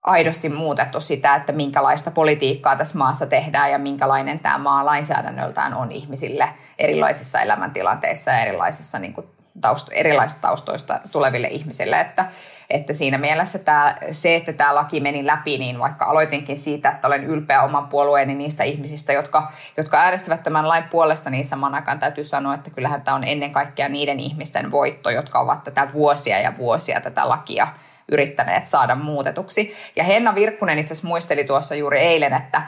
aidosti 0.03 0.49
muutettu 0.49 1.01
sitä, 1.01 1.35
että 1.35 1.53
minkälaista 1.53 2.11
politiikkaa 2.11 2.75
tässä 2.75 2.97
maassa 2.97 3.25
tehdään 3.25 3.71
ja 3.71 3.77
minkälainen 3.77 4.39
tämä 4.39 4.57
maa 4.57 4.85
lainsäädännöltään 4.85 5.73
on 5.73 5.91
ihmisille 5.91 6.49
erilaisissa 6.79 7.41
elämäntilanteissa 7.41 8.31
ja 8.31 8.39
erilaisissa 8.39 8.99
niin 8.99 9.13
kuin 9.13 9.27
tausto, 9.61 9.91
erilaisista 9.93 10.41
taustoista 10.41 10.99
tuleville 11.11 11.47
ihmisille. 11.47 11.99
Että, 11.99 12.25
että 12.73 12.93
siinä 12.93 13.17
mielessä 13.17 13.59
tämä, 13.59 13.95
se, 14.11 14.35
että 14.35 14.53
tämä 14.53 14.75
laki 14.75 14.99
meni 14.99 15.25
läpi, 15.25 15.57
niin 15.57 15.79
vaikka 15.79 16.05
aloitinkin 16.05 16.59
siitä, 16.59 16.89
että 16.89 17.07
olen 17.07 17.23
ylpeä 17.23 17.61
oman 17.61 17.87
puolueeni 17.87 18.35
niistä 18.35 18.63
ihmisistä, 18.63 19.13
jotka, 19.13 19.51
jotka 19.77 19.97
äänestivät 19.97 20.43
tämän 20.43 20.67
lain 20.67 20.83
puolesta, 20.83 21.29
niin 21.29 21.45
saman 21.45 21.75
aikaan 21.75 21.99
täytyy 21.99 22.25
sanoa, 22.25 22.53
että 22.53 22.69
kyllähän 22.69 23.01
tämä 23.01 23.15
on 23.15 23.23
ennen 23.23 23.51
kaikkea 23.51 23.89
niiden 23.89 24.19
ihmisten 24.19 24.71
voitto, 24.71 25.09
jotka 25.09 25.39
ovat 25.39 25.63
tätä 25.63 25.87
vuosia 25.93 26.39
ja 26.39 26.57
vuosia 26.57 27.01
tätä 27.01 27.29
lakia 27.29 27.67
yrittäneet 28.11 28.65
saada 28.65 28.95
muutetuksi. 28.95 29.75
Ja 29.95 30.03
Henna 30.03 30.35
Virkkunen 30.35 30.79
itse 30.79 30.93
asiassa 30.93 31.07
muisteli 31.07 31.43
tuossa 31.43 31.75
juuri 31.75 31.99
eilen, 31.99 32.33
että, 32.33 32.61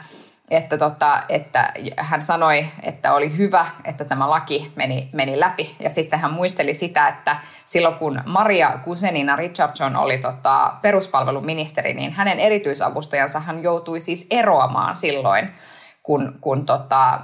että, 0.50 0.78
tota, 0.78 1.22
että 1.28 1.72
hän 1.96 2.22
sanoi, 2.22 2.66
että 2.82 3.14
oli 3.14 3.36
hyvä, 3.36 3.66
että 3.84 4.04
tämä 4.04 4.30
laki 4.30 4.72
meni, 4.76 5.10
meni 5.12 5.40
läpi. 5.40 5.76
Ja 5.80 5.90
sitten 5.90 6.18
hän 6.18 6.32
muisteli 6.32 6.74
sitä, 6.74 7.08
että 7.08 7.36
silloin 7.66 7.94
kun 7.94 8.20
Maria 8.26 8.78
Kusenina 8.84 9.36
Richardson 9.36 9.96
oli 9.96 10.18
tota, 10.18 10.72
peruspalveluministeri, 10.82 11.94
niin 11.94 12.12
hänen 12.12 12.40
erityisavustajansa 12.40 13.40
hän 13.40 13.62
joutui 13.62 14.00
siis 14.00 14.26
eroamaan 14.30 14.96
silloin, 14.96 15.48
kun, 16.02 16.38
kun 16.40 16.66
tota, 16.66 17.20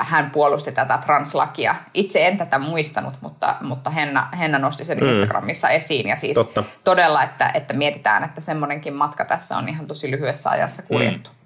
hän 0.00 0.30
puolusti 0.30 0.72
tätä 0.72 0.98
translakia. 0.98 1.74
Itse 1.94 2.26
en 2.26 2.38
tätä 2.38 2.58
muistanut, 2.58 3.14
mutta, 3.20 3.56
mutta 3.60 3.90
Henna, 3.90 4.28
Henna 4.38 4.58
nosti 4.58 4.84
sen 4.84 4.98
mm. 4.98 5.08
Instagramissa 5.08 5.68
esiin. 5.68 6.08
Ja 6.08 6.16
siis 6.16 6.34
Totta. 6.34 6.64
todella, 6.84 7.22
että, 7.22 7.50
että 7.54 7.74
mietitään, 7.74 8.24
että 8.24 8.40
semmoinenkin 8.40 8.94
matka 8.94 9.24
tässä 9.24 9.56
on 9.56 9.68
ihan 9.68 9.86
tosi 9.86 10.10
lyhyessä 10.10 10.50
ajassa 10.50 10.82
kuljettu. 10.82 11.30
Mm. 11.30 11.39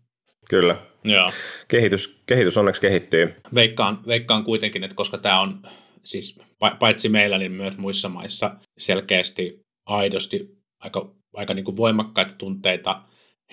Kyllä. 0.51 0.77
Joo. 1.05 1.31
Kehitys, 1.69 2.23
kehitys 2.27 2.57
onneksi 2.57 2.81
kehittyy. 2.81 3.35
Veikkaan, 3.55 4.03
veikkaan 4.07 4.45
kuitenkin, 4.45 4.85
että 4.85 4.97
koska 4.97 5.19
tämä 5.19 5.41
on 5.41 5.63
siis 6.03 6.39
paitsi 6.79 7.09
meillä, 7.09 7.39
niin 7.39 7.53
myös 7.53 7.79
muissa 7.79 8.09
maissa 8.09 8.57
selkeästi 8.79 9.61
aidosti 9.87 10.59
aika, 10.81 11.15
aika 11.35 11.55
niin 11.55 11.65
kuin 11.65 11.77
voimakkaita 11.77 12.35
tunteita– 12.39 13.01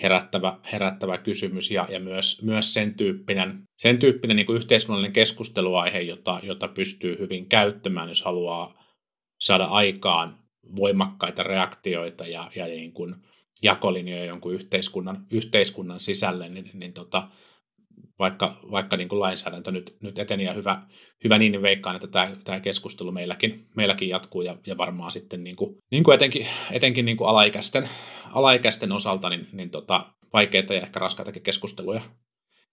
herättävä, 0.02 0.58
herättävä 0.72 1.18
kysymys 1.18 1.70
ja, 1.70 1.86
ja 1.90 2.00
myös, 2.00 2.42
myös 2.42 2.74
sen 2.74 2.94
tyyppinen, 2.94 3.62
sen 3.78 3.98
tyyppinen 3.98 4.36
niin 4.36 4.46
kuin 4.46 4.56
yhteiskunnallinen 4.56 5.12
keskusteluaihe, 5.12 6.00
jota, 6.00 6.40
jota 6.42 6.68
pystyy 6.68 7.18
hyvin 7.18 7.48
käyttämään, 7.48 8.08
jos 8.08 8.22
haluaa 8.22 8.84
saada 9.40 9.64
aikaan 9.64 10.38
voimakkaita 10.76 11.42
reaktioita 11.42 12.26
ja, 12.26 12.50
ja 12.56 12.66
niin 12.66 12.92
kuin 12.92 13.14
jakolinjoja 13.62 14.24
jonkun 14.24 14.54
yhteiskunnan, 14.54 15.26
yhteiskunnan 15.30 16.00
sisälle, 16.00 16.48
niin, 16.48 16.70
niin 16.74 16.92
tota, 16.92 17.28
vaikka, 18.18 18.60
vaikka 18.70 18.96
niin 18.96 19.08
kuin 19.08 19.20
lainsäädäntö 19.20 19.70
nyt, 19.70 19.96
nyt 20.00 20.18
eteni 20.18 20.44
ja 20.44 20.52
hyvä, 20.52 20.82
hyvä 21.24 21.38
niin, 21.38 21.52
niin 21.52 21.62
veikkaan, 21.62 21.96
että 21.96 22.08
tämä, 22.08 22.36
tämä 22.44 22.60
keskustelu 22.60 23.12
meilläkin, 23.12 23.66
meilläkin 23.76 24.08
jatkuu 24.08 24.42
ja, 24.42 24.56
ja 24.66 24.76
varmaan 24.78 25.10
sitten 25.10 25.44
niin 25.44 25.56
kuin, 25.56 25.76
niin 25.90 26.04
kuin 26.04 26.14
etenkin, 26.14 26.46
etenkin 26.72 27.04
niin 27.04 27.16
kuin 27.16 27.28
alaikäisten, 27.28 27.88
alaikäisten 28.32 28.92
osalta 28.92 29.28
niin, 29.28 29.48
niin 29.52 29.70
tota, 29.70 30.06
vaikeita 30.32 30.74
ja 30.74 30.80
ehkä 30.80 31.00
raskaitakin 31.00 31.42
keskusteluja, 31.42 32.02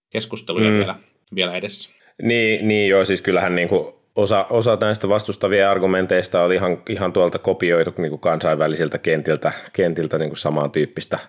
keskusteluja 0.09 0.69
mm. 0.69 0.77
vielä, 0.77 0.95
vielä 1.35 1.55
edessä. 1.55 1.93
Niin, 2.21 2.67
niin 2.67 2.89
joo, 2.89 3.05
siis 3.05 3.21
kyllähän 3.21 3.55
niin 3.55 3.69
kuin 3.69 3.93
osa, 4.15 4.45
osa 4.49 4.77
näistä 4.81 5.09
vastustavia 5.09 5.71
argumenteista 5.71 6.43
oli 6.43 6.55
ihan, 6.55 6.81
ihan 6.89 7.13
tuolta 7.13 7.39
kopioitu 7.39 7.93
niin 7.97 8.09
kuin 8.09 8.19
kansainvälisiltä 8.19 8.97
kentiltä, 8.97 9.51
kentiltä 9.73 10.17
niin 10.17 10.29
kuin 10.29 10.37
samantyyppistä 10.37 11.19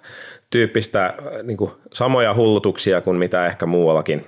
tyyppistä, 0.50 1.14
niin 1.42 1.56
kuin 1.56 1.70
samoja 1.92 2.34
hullutuksia 2.34 3.00
kuin 3.00 3.16
mitä 3.16 3.46
ehkä 3.46 3.66
muuallakin, 3.66 4.24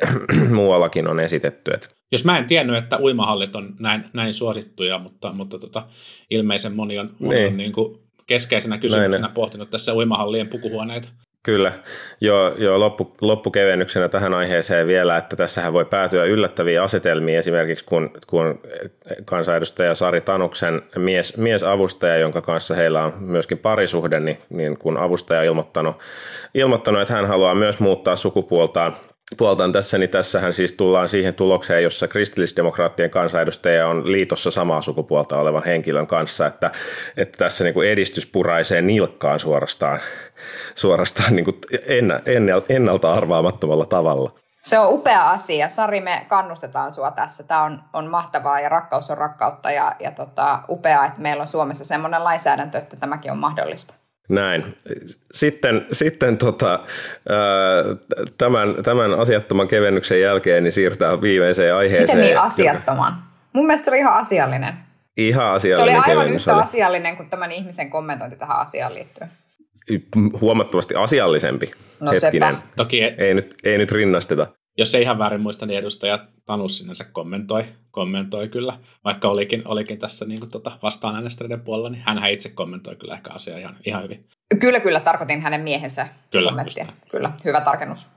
muuallakin 0.50 1.08
on 1.08 1.20
esitetty. 1.20 1.70
Jos 2.12 2.24
mä 2.24 2.38
en 2.38 2.44
tiennyt, 2.44 2.76
että 2.76 2.98
uimahallit 3.00 3.56
on 3.56 3.74
näin, 3.78 4.04
näin 4.12 4.34
suosittuja, 4.34 4.98
mutta, 4.98 5.32
mutta 5.32 5.58
tota, 5.58 5.86
ilmeisen 6.30 6.72
moni 6.72 6.98
on, 6.98 7.10
moni 7.18 7.34
niin. 7.34 7.48
on 7.48 7.56
niin 7.56 7.72
kuin 7.72 7.98
keskeisenä 8.26 8.78
kysymyksenä 8.78 9.18
näin. 9.18 9.34
pohtinut 9.34 9.70
tässä 9.70 9.94
uimahallien 9.94 10.48
pukuhuoneita. 10.48 11.08
Kyllä. 11.42 11.72
Joo, 12.20 12.54
joo 12.58 12.80
loppu, 12.80 13.14
loppukevennyksenä 13.20 14.08
tähän 14.08 14.34
aiheeseen 14.34 14.86
vielä, 14.86 15.16
että 15.16 15.36
tässähän 15.36 15.72
voi 15.72 15.84
päätyä 15.84 16.24
yllättäviä 16.24 16.82
asetelmia, 16.82 17.38
esimerkiksi 17.38 17.84
kun, 17.84 18.10
kun 18.26 18.60
kansanedustaja 19.24 19.94
Sari 19.94 20.20
Tanuksen 20.20 20.82
mies, 20.96 21.36
miesavustaja, 21.36 22.16
jonka 22.16 22.42
kanssa 22.42 22.74
heillä 22.74 23.04
on 23.04 23.14
myöskin 23.18 23.58
parisuhde, 23.58 24.20
niin, 24.20 24.38
niin 24.50 24.78
kun 24.78 24.96
avustaja 24.96 25.40
on 25.40 25.46
ilmoittanut, 25.46 25.96
ilmoittanut, 26.54 27.00
että 27.00 27.14
hän 27.14 27.26
haluaa 27.26 27.54
myös 27.54 27.78
muuttaa 27.78 28.16
sukupuoltaan 28.16 28.96
puoltan 29.36 29.72
tässä, 29.72 29.98
niin 29.98 30.10
tässähän 30.10 30.52
siis 30.52 30.72
tullaan 30.72 31.08
siihen 31.08 31.34
tulokseen, 31.34 31.82
jossa 31.82 32.08
kristillisdemokraattien 32.08 33.10
kansanedustaja 33.10 33.88
on 33.88 34.12
liitossa 34.12 34.50
samaa 34.50 34.82
sukupuolta 34.82 35.36
olevan 35.36 35.64
henkilön 35.64 36.06
kanssa, 36.06 36.46
että, 36.46 36.70
että 37.16 37.38
tässä 37.38 37.64
niin 37.64 37.74
kuin 37.74 37.88
edistys 37.88 38.26
puraisee 38.26 38.82
nilkkaan 38.82 39.38
suorastaan, 39.38 39.98
suorastaan 40.74 41.36
niin 41.36 41.44
kuin 41.44 41.60
ennalta 42.68 43.12
arvaamattomalla 43.12 43.86
tavalla. 43.86 44.32
Se 44.62 44.78
on 44.78 44.94
upea 44.94 45.30
asia. 45.30 45.68
Sari, 45.68 46.00
me 46.00 46.26
kannustetaan 46.28 46.92
sua 46.92 47.10
tässä. 47.10 47.42
Tämä 47.42 47.62
on, 47.62 47.80
on 47.92 48.06
mahtavaa 48.06 48.60
ja 48.60 48.68
rakkaus 48.68 49.10
on 49.10 49.18
rakkautta 49.18 49.70
ja, 49.70 49.96
ja 50.00 50.10
tota, 50.10 50.60
upeaa, 50.68 51.06
että 51.06 51.20
meillä 51.20 51.40
on 51.40 51.46
Suomessa 51.46 51.84
sellainen 51.84 52.24
lainsäädäntö, 52.24 52.78
että 52.78 52.96
tämäkin 52.96 53.32
on 53.32 53.38
mahdollista. 53.38 53.94
Näin. 54.32 54.76
Sitten, 55.32 55.86
sitten 55.92 56.38
tota, 56.38 56.80
tämän, 58.38 58.74
tämän 58.82 59.14
asiattoman 59.14 59.68
kevennyksen 59.68 60.20
jälkeen 60.20 60.64
niin 60.64 60.72
siirrytään 60.72 61.22
viimeiseen 61.22 61.74
aiheeseen. 61.74 62.18
Miten 62.18 62.30
niin 62.30 62.40
asiattoman? 62.40 63.12
Joka... 63.12 63.22
Mun 63.52 63.66
mielestä 63.66 63.84
se 63.84 63.90
oli 63.90 63.98
ihan 63.98 64.14
asiallinen. 64.14 64.74
Ihan 65.16 65.46
asiallinen 65.46 66.02
Se 66.02 66.10
oli 66.10 66.18
aivan 66.18 66.34
yhtä 66.34 66.54
oli. 66.54 66.62
asiallinen 66.62 67.16
kuin 67.16 67.30
tämän 67.30 67.52
ihmisen 67.52 67.90
kommentointi 67.90 68.36
tähän 68.36 68.56
asiaan 68.56 68.94
liittyen. 68.94 69.30
Huomattavasti 70.40 70.94
asiallisempi. 70.94 71.70
No 72.00 72.10
Hetkinen. 72.10 72.54
sepä. 72.54 72.66
Toki 72.76 73.02
ei, 73.02 73.14
ei, 73.18 73.34
nyt, 73.34 73.54
ei 73.64 73.78
nyt 73.78 73.92
rinnasteta 73.92 74.46
jos 74.78 74.94
ei 74.94 75.02
ihan 75.02 75.18
väärin 75.18 75.40
muista, 75.40 75.66
niin 75.66 75.78
edustaja 75.78 76.26
Tanus 76.46 76.78
sinänsä 76.78 77.04
kommentoi, 77.04 77.64
kommentoi 77.90 78.48
kyllä, 78.48 78.78
vaikka 79.04 79.28
olikin, 79.28 79.62
olikin 79.64 79.98
tässä 79.98 80.24
niin 80.24 80.40
kuin, 80.40 80.50
tota, 80.50 80.78
vastaan 80.82 81.14
äänestäjien 81.14 81.60
puolella, 81.60 81.90
niin 81.90 82.02
hän 82.06 82.30
itse 82.30 82.48
kommentoi 82.54 82.96
kyllä 82.96 83.14
ehkä 83.14 83.30
asiaa 83.30 83.58
ihan, 83.58 83.76
ihan 83.86 84.02
hyvin. 84.02 84.24
Kyllä, 84.60 84.80
kyllä, 84.80 85.00
tarkoitin 85.00 85.40
hänen 85.40 85.60
miehensä 85.60 86.06
kyllä, 86.30 86.50
kommenttia. 86.50 86.86
Kyllä, 87.10 87.30
hyvä 87.44 87.60
tarkennus. 87.60 88.08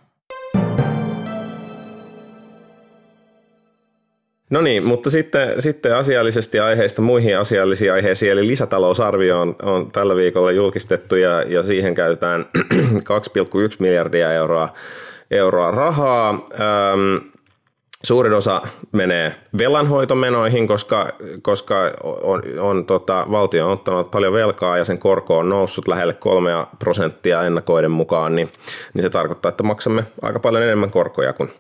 No 4.50 4.62
niin, 4.62 4.86
mutta 4.86 5.10
sitten, 5.10 5.62
sitten 5.62 5.96
asiallisesti 5.96 6.60
aiheista 6.60 7.02
muihin 7.02 7.38
asiallisiin 7.38 7.94
aiheisiin, 7.94 8.32
eli 8.32 8.48
lisätalousarvio 8.48 9.42
on, 9.42 9.56
on 9.62 9.92
tällä 9.92 10.16
viikolla 10.16 10.52
julkistettu 10.52 11.16
ja, 11.16 11.42
ja 11.42 11.64
siihen 11.64 11.94
käytetään 11.94 12.46
2,1 12.46 13.76
miljardia 13.80 14.34
euroa 14.34 14.74
euroa 15.32 15.72
rahaa. 15.72 16.30
Ähm, 16.30 17.36
suurin 18.06 18.34
osa 18.34 18.62
menee 18.92 19.36
velanhoitomenoihin, 19.58 20.68
koska, 20.68 21.10
koska 21.42 21.76
on, 22.04 22.42
on, 22.60 22.86
tota, 22.86 23.26
valtio 23.32 23.66
on 23.66 23.72
ottanut 23.72 24.12
paljon 24.12 24.34
velkaa 24.34 24.78
ja 24.78 24.86
sen 24.86 24.98
korko 24.98 25.38
on 25.38 25.50
noussut 25.50 25.88
lähelle 25.88 26.14
kolmea 26.14 26.68
prosenttia 26.80 27.44
ennakoiden 27.44 27.92
mukaan, 27.92 28.36
niin, 28.36 28.52
niin 28.94 29.04
se 29.04 29.10
tarkoittaa, 29.10 29.50
että 29.50 29.64
maksamme 29.64 30.04
aika 30.22 30.40
paljon 30.40 30.64
enemmän 30.64 30.92
korkoja 30.92 31.34
kuin 31.34 31.52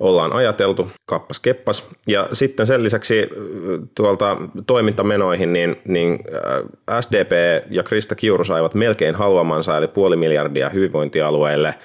ollaan 0.00 0.32
ajateltu, 0.32 0.88
kappas 1.06 1.40
keppas. 1.40 1.88
Ja 2.06 2.28
sitten 2.32 2.66
sen 2.66 2.82
lisäksi 2.82 3.28
tuolta 3.94 4.36
toimintamenoihin, 4.66 5.52
niin, 5.52 5.80
niin 5.84 6.18
SDP 7.00 7.32
ja 7.70 7.82
Krista 7.82 8.14
Kiuru 8.14 8.44
saivat 8.44 8.74
melkein 8.74 9.14
haluamansa, 9.14 9.78
eli 9.78 9.88
puoli 9.88 10.16
miljardia 10.16 10.68
hyvinvointialueille– 10.68 11.74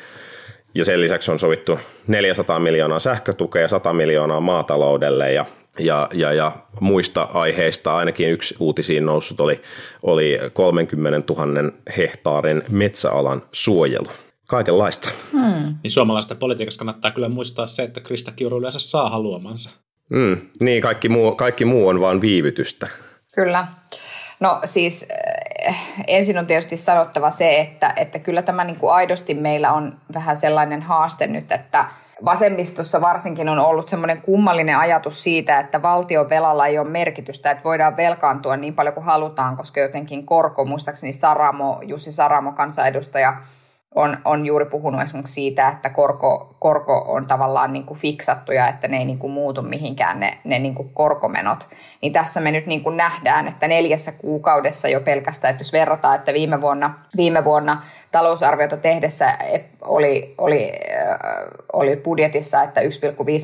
ja 0.75 0.85
sen 0.85 1.01
lisäksi 1.01 1.31
on 1.31 1.39
sovittu 1.39 1.79
400 2.07 2.59
miljoonaa 2.59 2.99
sähkötukea, 2.99 3.67
100 3.67 3.93
miljoonaa 3.93 4.41
maataloudelle 4.41 5.33
ja, 5.33 5.45
ja, 5.79 6.07
ja, 6.13 6.33
ja 6.33 6.51
muista 6.79 7.21
aiheista 7.33 7.95
ainakin 7.95 8.29
yksi 8.29 8.55
uutisiin 8.59 9.05
noussut 9.05 9.39
oli, 9.39 9.61
oli 10.03 10.39
30 10.53 11.33
000 11.33 11.71
hehtaarin 11.97 12.63
metsäalan 12.69 13.41
suojelu. 13.51 14.07
Kaikenlaista. 14.47 15.09
Hmm. 15.31 15.75
Niin 15.83 15.91
suomalaista 15.91 16.35
politiikassa 16.35 16.77
kannattaa 16.77 17.11
kyllä 17.11 17.29
muistaa 17.29 17.67
se, 17.67 17.83
että 17.83 18.01
Krista 18.01 18.31
Kiuru 18.31 18.57
yleensä 18.57 18.79
saa 18.79 19.09
haluamansa. 19.09 19.69
Hmm. 20.15 20.37
Niin, 20.61 20.81
kaikki 20.81 21.09
muu, 21.09 21.35
kaikki 21.35 21.65
muu 21.65 21.87
on 21.87 21.99
vain 21.99 22.21
viivytystä. 22.21 22.87
Kyllä. 23.35 23.67
No 24.39 24.59
siis 24.65 25.07
ensin 26.07 26.37
on 26.37 26.47
tietysti 26.47 26.77
sanottava 26.77 27.31
se, 27.31 27.59
että, 27.59 27.93
että 27.97 28.19
kyllä 28.19 28.41
tämä 28.41 28.63
niin 28.63 28.79
kuin 28.79 28.93
aidosti 28.93 29.33
meillä 29.33 29.71
on 29.71 29.97
vähän 30.13 30.37
sellainen 30.37 30.81
haaste 30.81 31.27
nyt, 31.27 31.51
että, 31.51 31.85
vasemmistossa 32.25 33.01
varsinkin 33.01 33.49
on 33.49 33.59
ollut 33.59 33.87
semmoinen 33.87 34.21
kummallinen 34.21 34.77
ajatus 34.77 35.23
siitä, 35.23 35.59
että 35.59 35.81
valtion 35.81 36.29
velalla 36.29 36.67
ei 36.67 36.79
ole 36.79 36.89
merkitystä, 36.89 37.51
että 37.51 37.63
voidaan 37.63 37.97
velkaantua 37.97 38.57
niin 38.57 38.73
paljon 38.73 38.93
kuin 38.93 39.05
halutaan, 39.05 39.55
koska 39.55 39.79
jotenkin 39.79 40.25
korko, 40.25 40.65
muistaakseni 40.65 41.13
Saramo, 41.13 41.79
Jussi 41.81 42.11
Saramo, 42.11 42.51
kansanedustaja, 42.51 43.37
on, 43.95 44.17
on 44.25 44.45
juuri 44.45 44.65
puhunut 44.65 45.01
esimerkiksi 45.01 45.33
siitä, 45.33 45.67
että 45.67 45.89
korko, 45.89 46.55
korko 46.59 47.05
on 47.07 47.27
tavallaan 47.27 47.73
niin 47.73 47.85
kuin 47.85 47.99
fiksattu 47.99 48.51
ja 48.51 48.67
että 48.67 48.87
ne 48.87 48.97
ei 48.97 49.05
niin 49.05 49.17
kuin 49.17 49.33
muutu 49.33 49.61
mihinkään 49.61 50.19
ne, 50.19 50.37
ne 50.43 50.59
niin 50.59 50.75
kuin 50.75 50.89
korkomenot. 50.93 51.67
Niin 52.01 52.13
tässä 52.13 52.39
me 52.41 52.51
nyt 52.51 52.65
niin 52.65 52.83
kuin 52.83 52.97
nähdään, 52.97 53.47
että 53.47 53.67
neljässä 53.67 54.11
kuukaudessa 54.11 54.87
jo 54.87 55.01
pelkästään, 55.01 55.51
että 55.51 55.61
jos 55.61 55.73
verrataan, 55.73 56.15
että 56.15 56.33
viime 56.33 56.61
vuonna, 56.61 56.93
viime 57.17 57.43
vuonna 57.43 57.81
talousarviota 58.11 58.77
tehdessä 58.77 59.37
oli, 59.81 60.35
oli, 60.37 60.71
äh, 60.73 61.17
oli 61.73 61.95
budjetissa, 61.95 62.63
että 62.63 62.81
1,5 62.81 62.87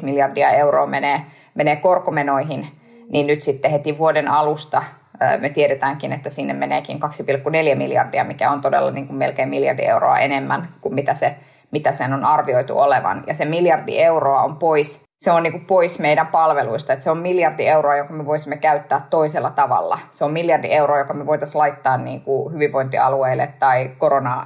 miljardia 0.04 0.50
euroa 0.50 0.88
menee, 0.88 1.22
menee 1.56 1.76
korkomenoihin, 1.76 2.68
niin 3.10 3.28
nyt 3.28 3.42
sitten 3.42 3.72
heti 3.72 3.98
vuoden 3.98 4.28
alusta 4.28 4.84
me 5.40 5.50
tiedetäänkin, 5.50 6.14
että 6.14 6.30
sinne 6.30 6.54
meneekin 6.54 7.00
2,4 7.72 7.78
miljardia, 7.78 8.24
mikä 8.24 8.52
on 8.52 8.62
todella 8.62 8.92
niin 8.92 9.08
kuin 9.08 9.18
melkein 9.18 9.50
miljardi 9.50 9.84
euroa 9.84 10.20
enemmän 10.20 10.70
kuin 10.82 10.96
mitä, 10.96 11.16
se, 11.16 11.36
mitä 11.72 11.94
sen 11.94 12.14
on 12.14 12.26
arvioitu 12.26 12.80
olevan. 12.80 13.24
Ja 13.28 13.34
se 13.34 13.46
miljardi 13.46 14.00
euroa 14.00 14.42
on 14.42 14.56
pois, 14.56 15.06
se 15.18 15.32
on 15.32 15.44
niin 15.44 15.54
kuin 15.54 15.66
pois 15.66 16.00
meidän 16.00 16.28
palveluista, 16.28 16.94
että 16.94 17.04
se 17.04 17.12
on 17.12 17.18
miljardi 17.18 17.68
euroa, 17.68 17.98
joka 17.98 18.14
me 18.14 18.26
voisimme 18.26 18.58
käyttää 18.58 19.08
toisella 19.10 19.50
tavalla. 19.50 20.00
Se 20.10 20.26
on 20.26 20.32
miljardi 20.32 20.68
euroa, 20.72 20.98
joka 20.98 21.14
me 21.14 21.26
voitaisiin 21.26 21.60
laittaa 21.60 21.98
niin 21.98 22.22
kuin 22.22 22.54
hyvinvointialueille 22.54 23.54
tai 23.60 23.92
korona, 23.98 24.46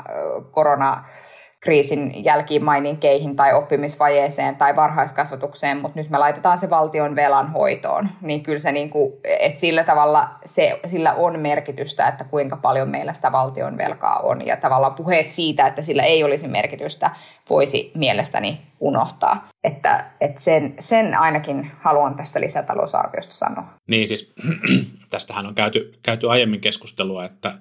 korona 0.51 1.03
kriisin 1.63 2.23
jälkimaininkeihin 2.26 3.36
tai 3.36 3.54
oppimisvajeeseen 3.54 4.56
tai 4.56 4.76
varhaiskasvatukseen, 4.76 5.78
mutta 5.78 5.99
nyt 5.99 6.10
me 6.10 6.17
laitetaan 6.17 6.58
se 6.58 6.69
valtion 6.69 7.15
velan 7.15 7.52
hoitoon. 7.52 8.10
Niin 8.21 8.43
kyllä 8.43 8.60
se, 8.60 8.71
niin 8.71 8.89
kuin, 8.89 9.13
että 9.39 9.60
sillä 9.60 9.84
tavalla 9.84 10.30
se, 10.45 10.80
sillä 10.88 11.13
on 11.13 11.39
merkitystä, 11.39 12.08
että 12.08 12.23
kuinka 12.23 12.58
paljon 12.58 12.89
meillä 12.89 13.13
sitä 13.13 13.32
valtion 13.32 13.78
velkaa 13.78 14.19
on. 14.19 14.47
Ja 14.47 14.58
tavallaan 14.58 14.93
puheet 14.93 15.32
siitä, 15.32 15.67
että 15.67 15.82
sillä 15.82 16.04
ei 16.04 16.23
olisi 16.23 16.47
merkitystä, 16.47 17.12
voisi 17.49 17.91
mielestäni 17.95 18.62
unohtaa. 18.80 19.49
Että, 19.63 20.06
että 20.21 20.41
sen, 20.41 20.73
sen 20.80 21.15
ainakin 21.15 21.71
haluan 21.82 22.15
tästä 22.15 22.41
lisätalousarviosta 22.41 23.34
sanoa. 23.34 23.63
Niin 23.88 24.08
siis 24.08 24.34
tästähän 25.10 25.45
on 25.45 25.56
käyty, 25.56 25.93
käyty 26.04 26.30
aiemmin 26.30 26.62
keskustelua, 26.62 27.26
että, 27.26 27.58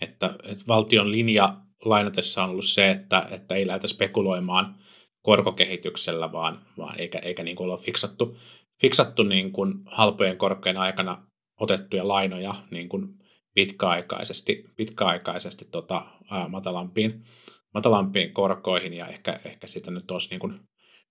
että, 0.00 0.30
että 0.44 0.64
valtion 0.68 1.12
linja 1.12 1.54
lainatessa 1.84 2.44
on 2.44 2.50
ollut 2.50 2.64
se, 2.64 2.90
että, 2.90 3.28
että 3.30 3.54
ei 3.54 3.66
lähdetä 3.66 3.88
spekuloimaan 3.88 4.74
korkokehityksellä, 5.22 6.32
vaan, 6.32 6.62
vaan 6.78 7.00
eikä, 7.00 7.18
eikä 7.18 7.42
niin 7.42 7.56
kuin 7.56 7.64
olla 7.64 7.76
fiksattu, 7.76 8.36
fiksattu 8.80 9.22
niin 9.22 9.52
kuin 9.52 9.74
halpojen 9.86 10.36
korkojen 10.36 10.78
aikana 10.78 11.22
otettuja 11.60 12.08
lainoja 12.08 12.54
niin 12.70 12.88
kuin 12.88 13.08
pitkäaikaisesti, 13.54 14.64
pitkäaikaisesti 14.76 15.64
tota, 15.70 16.06
ää, 16.30 16.48
matalampiin, 16.48 17.24
matalampiin 17.74 18.32
korkoihin 18.32 18.94
ja 18.94 19.06
ehkä, 19.06 19.40
ehkä 19.44 19.66
sitä 19.66 19.90
nyt 19.90 20.10
olisi 20.10 20.30
niin 20.30 20.40
kuin 20.40 20.60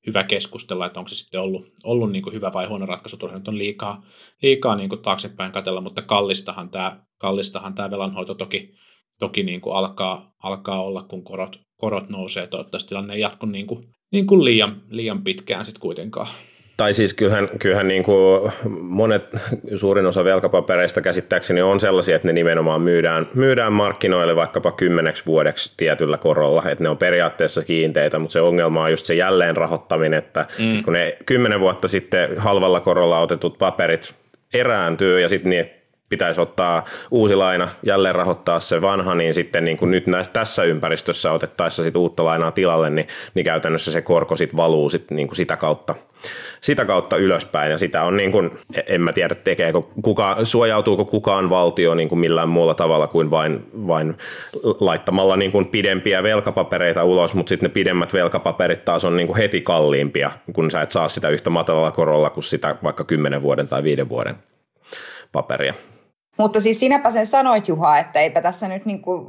hyvä 0.08 0.24
keskustella, 0.24 0.86
että 0.86 1.00
onko 1.00 1.10
se 1.10 1.16
sitten 1.16 1.42
ollut, 1.42 1.74
ollut 1.84 2.12
niin 2.12 2.24
kuin 2.24 2.34
hyvä 2.34 2.54
vai 2.54 2.66
huono 2.66 2.86
ratkaisu. 2.86 3.18
Turha 3.18 3.38
nyt 3.38 3.48
on 3.48 3.58
liikaa, 3.58 4.06
liikaa 4.42 4.76
niin 4.76 4.90
kuin 4.90 5.02
taaksepäin 5.02 5.52
katella, 5.52 5.82
mutta 5.82 6.02
kallistahan 6.02 6.70
tämä, 6.70 7.00
kallistahan 7.18 7.76
tämä 7.76 7.92
velanhoito 7.92 8.34
toki, 8.34 8.76
toki 9.20 9.44
niin 9.44 9.62
kuin 9.62 9.76
alkaa, 9.76 10.34
alkaa 10.44 10.84
olla, 10.84 11.02
kun 11.02 11.24
korot, 11.24 11.60
korot 11.78 12.10
nousee. 12.10 12.48
Toivottavasti 12.48 12.90
tilanne 12.90 13.14
ei 13.14 13.20
jatku 13.20 13.46
niin 13.46 13.68
kuin, 13.68 13.86
niin 14.12 14.28
kuin 14.28 14.46
liian, 14.46 14.82
liian 14.90 15.24
pitkään 15.24 15.66
sitten 15.66 15.82
kuitenkaan. 15.82 16.28
Tai 16.78 16.94
siis 16.94 17.14
kyllähän, 17.14 17.50
kyllähän 17.60 17.88
niin 17.88 18.04
kuin 18.04 18.52
monet, 18.80 19.24
suurin 19.76 20.06
osa 20.06 20.24
velkapapereista 20.24 21.02
käsittääkseni 21.02 21.62
on 21.62 21.80
sellaisia, 21.80 22.16
että 22.16 22.28
ne 22.28 22.34
nimenomaan 22.34 22.82
myydään, 22.82 23.28
myydään 23.34 23.74
markkinoille 23.74 24.36
vaikkapa 24.36 24.72
kymmeneksi 24.72 25.26
vuodeksi 25.26 25.74
tietyllä 25.78 26.18
korolla, 26.18 26.64
että 26.70 26.84
ne 26.84 26.90
on 26.90 26.98
periaatteessa 26.98 27.64
kiinteitä, 27.64 28.20
mutta 28.20 28.34
se 28.34 28.42
ongelma 28.42 28.84
on 28.84 28.92
just 28.92 29.06
se 29.06 29.16
jälleen 29.16 29.58
rahoittaminen, 29.58 30.20
että 30.20 30.46
mm. 30.60 30.72
sit 30.72 30.82
kun 30.82 30.94
ne 30.94 31.18
kymmenen 31.26 31.60
vuotta 31.60 31.88
sitten 31.88 32.38
halvalla 32.38 32.80
korolla 32.80 33.20
otetut 33.20 33.58
paperit 33.58 34.16
erääntyy 34.54 35.22
ja 35.22 35.30
sitten 35.30 35.50
niin 35.50 35.70
pitäisi 36.10 36.42
ottaa 36.42 36.86
uusi 37.12 37.36
laina, 37.36 37.68
jälleen 37.84 38.16
rahoittaa 38.16 38.60
se 38.60 38.82
vanha, 38.82 39.16
niin 39.16 39.34
sitten 39.34 39.66
niin 39.66 39.78
kuin 39.78 39.92
nyt 39.92 40.08
näissä, 40.08 40.34
tässä 40.34 40.64
ympäristössä 40.64 41.32
otettaessa 41.32 41.84
sit 41.84 41.96
uutta 41.96 42.26
lainaa 42.26 42.52
tilalle, 42.52 42.90
niin, 42.90 43.08
niin 43.34 43.46
käytännössä 43.46 43.92
se 43.92 44.02
korko 44.02 44.36
sit 44.36 44.56
valuu 44.56 44.90
sit 44.90 45.12
niin 45.12 45.28
kuin 45.28 45.36
sitä, 45.36 45.58
kautta, 45.58 45.96
sitä 46.62 46.86
kautta 46.86 47.18
ylöspäin. 47.18 47.72
Ja 47.72 47.78
sitä 47.78 48.04
on, 48.04 48.18
niin 48.18 48.32
kuin, 48.32 48.52
en 48.88 49.02
mä 49.02 49.14
tiedä 49.14 49.36
tekeekö, 49.36 49.82
kuka, 50.02 50.38
suojautuuko 50.44 51.06
kukaan 51.06 51.50
valtio 51.50 51.96
niin 51.96 52.10
kuin 52.10 52.20
millään 52.20 52.50
muulla 52.50 52.74
tavalla 52.74 53.08
kuin 53.08 53.32
vain, 53.32 53.66
vain 53.88 54.18
laittamalla 54.80 55.38
niin 55.38 55.52
kuin 55.52 55.66
pidempiä 55.66 56.24
velkapapereita 56.24 57.04
ulos, 57.04 57.34
mutta 57.34 57.50
sitten 57.50 57.70
ne 57.70 57.74
pidemmät 57.74 58.14
velkapaperit 58.14 58.86
taas 58.86 59.06
on 59.06 59.18
niin 59.18 59.28
kuin 59.28 59.38
heti 59.38 59.62
kalliimpia, 59.62 60.32
kun 60.54 60.72
sä 60.72 60.82
et 60.82 60.92
saa 60.92 61.10
sitä 61.10 61.30
yhtä 61.30 61.50
matalalla 61.50 61.92
korolla 61.92 62.30
kuin 62.30 62.44
sitä 62.44 62.76
vaikka 62.84 63.04
10 63.04 63.42
vuoden 63.42 63.68
tai 63.68 63.84
5 63.84 64.10
vuoden 64.10 64.36
paperia. 65.32 65.74
Mutta 66.38 66.62
siis 66.62 66.80
sinäpä 66.80 67.12
sen 67.12 67.28
sanoit 67.28 67.68
Juha, 67.68 67.98
että 67.98 68.20
eipä 68.20 68.42
tässä 68.42 68.68
nyt 68.68 68.86
niin 68.86 69.02
kuin, 69.02 69.28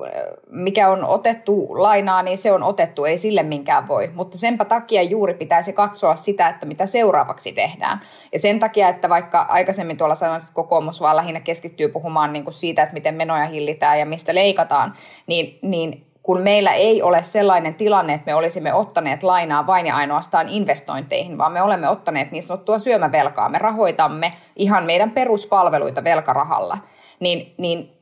mikä 0.50 0.88
on 0.88 1.04
otettu 1.04 1.82
lainaa, 1.82 2.22
niin 2.22 2.38
se 2.38 2.52
on 2.52 2.62
otettu, 2.62 3.04
ei 3.04 3.18
sille 3.18 3.42
minkään 3.42 3.88
voi. 3.88 4.10
Mutta 4.14 4.38
senpä 4.38 4.64
takia 4.64 5.02
juuri 5.02 5.34
pitäisi 5.34 5.72
katsoa 5.72 6.16
sitä, 6.16 6.48
että 6.48 6.66
mitä 6.66 6.86
seuraavaksi 6.86 7.52
tehdään. 7.52 8.00
Ja 8.32 8.38
sen 8.38 8.60
takia, 8.60 8.88
että 8.88 9.08
vaikka 9.08 9.40
aikaisemmin 9.40 9.96
tuolla 9.96 10.14
sanoit, 10.14 10.42
että 10.42 10.54
kokoomus 10.54 11.00
vaan 11.00 11.16
lähinnä 11.16 11.40
keskittyy 11.40 11.88
puhumaan 11.88 12.32
niin 12.32 12.44
kuin 12.44 12.54
siitä, 12.54 12.82
että 12.82 12.94
miten 12.94 13.14
menoja 13.14 13.46
hillitään 13.46 13.98
ja 13.98 14.06
mistä 14.06 14.34
leikataan, 14.34 14.94
niin, 15.26 15.58
niin 15.62 16.05
kun 16.26 16.40
meillä 16.40 16.72
ei 16.72 17.02
ole 17.02 17.22
sellainen 17.22 17.74
tilanne, 17.74 18.14
että 18.14 18.30
me 18.30 18.34
olisimme 18.34 18.74
ottaneet 18.74 19.22
lainaa 19.22 19.66
vain 19.66 19.86
ja 19.86 19.96
ainoastaan 19.96 20.48
investointeihin, 20.48 21.38
vaan 21.38 21.52
me 21.52 21.62
olemme 21.62 21.88
ottaneet 21.88 22.30
niin 22.30 22.42
sanottua 22.42 22.78
syömävelkaa. 22.78 23.48
Me 23.48 23.58
rahoitamme 23.58 24.32
ihan 24.56 24.84
meidän 24.84 25.10
peruspalveluita 25.10 26.04
velkarahalla. 26.04 26.78
Niin, 27.20 27.54
niin 27.58 27.92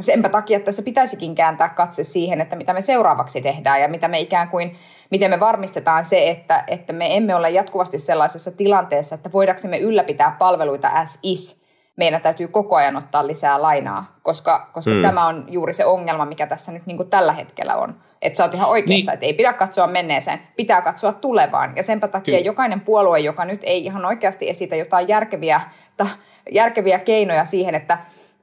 senpä 0.00 0.28
takia 0.28 0.60
tässä 0.60 0.82
pitäisikin 0.82 1.34
kääntää 1.34 1.68
katse 1.68 2.04
siihen, 2.04 2.40
että 2.40 2.56
mitä 2.56 2.72
me 2.72 2.80
seuraavaksi 2.80 3.40
tehdään 3.40 3.80
ja 3.80 3.88
mitä 3.88 4.08
me 4.08 4.20
ikään 4.20 4.48
kuin, 4.48 4.76
miten 5.10 5.30
me 5.30 5.40
varmistetaan 5.40 6.04
se, 6.04 6.30
että, 6.30 6.64
että 6.66 6.92
me 6.92 7.16
emme 7.16 7.34
ole 7.34 7.50
jatkuvasti 7.50 7.98
sellaisessa 7.98 8.50
tilanteessa, 8.50 9.14
että 9.14 9.32
voidaksemme 9.32 9.78
ylläpitää 9.78 10.36
palveluita 10.38 10.88
as 10.88 11.18
is, 11.22 11.60
meidän 11.98 12.20
täytyy 12.20 12.48
koko 12.48 12.76
ajan 12.76 12.96
ottaa 12.96 13.26
lisää 13.26 13.62
lainaa, 13.62 14.18
koska, 14.22 14.70
koska 14.72 14.90
mm. 14.90 15.02
tämä 15.02 15.26
on 15.26 15.44
juuri 15.48 15.72
se 15.72 15.84
ongelma, 15.84 16.24
mikä 16.24 16.46
tässä 16.46 16.72
nyt 16.72 16.86
niin 16.86 16.96
kuin 16.96 17.10
tällä 17.10 17.32
hetkellä 17.32 17.76
on. 17.76 17.94
Että 18.22 18.36
sä 18.36 18.44
oot 18.44 18.54
ihan 18.54 18.68
oikeassa, 18.68 19.10
niin. 19.10 19.14
että 19.14 19.26
ei 19.26 19.32
pidä 19.32 19.52
katsoa 19.52 19.86
menneeseen, 19.86 20.40
pitää 20.56 20.82
katsoa 20.82 21.12
tulevaan. 21.12 21.72
Ja 21.76 21.82
senpä 21.82 22.08
takia 22.08 22.32
Kyllä. 22.32 22.46
jokainen 22.46 22.80
puolue, 22.80 23.20
joka 23.20 23.44
nyt 23.44 23.60
ei 23.64 23.84
ihan 23.84 24.04
oikeasti 24.04 24.50
esitä 24.50 24.76
jotain 24.76 25.08
järkeviä, 25.08 25.60
ta, 25.96 26.06
järkeviä 26.52 26.98
keinoja 26.98 27.44
siihen, 27.44 27.74
että 27.74 27.98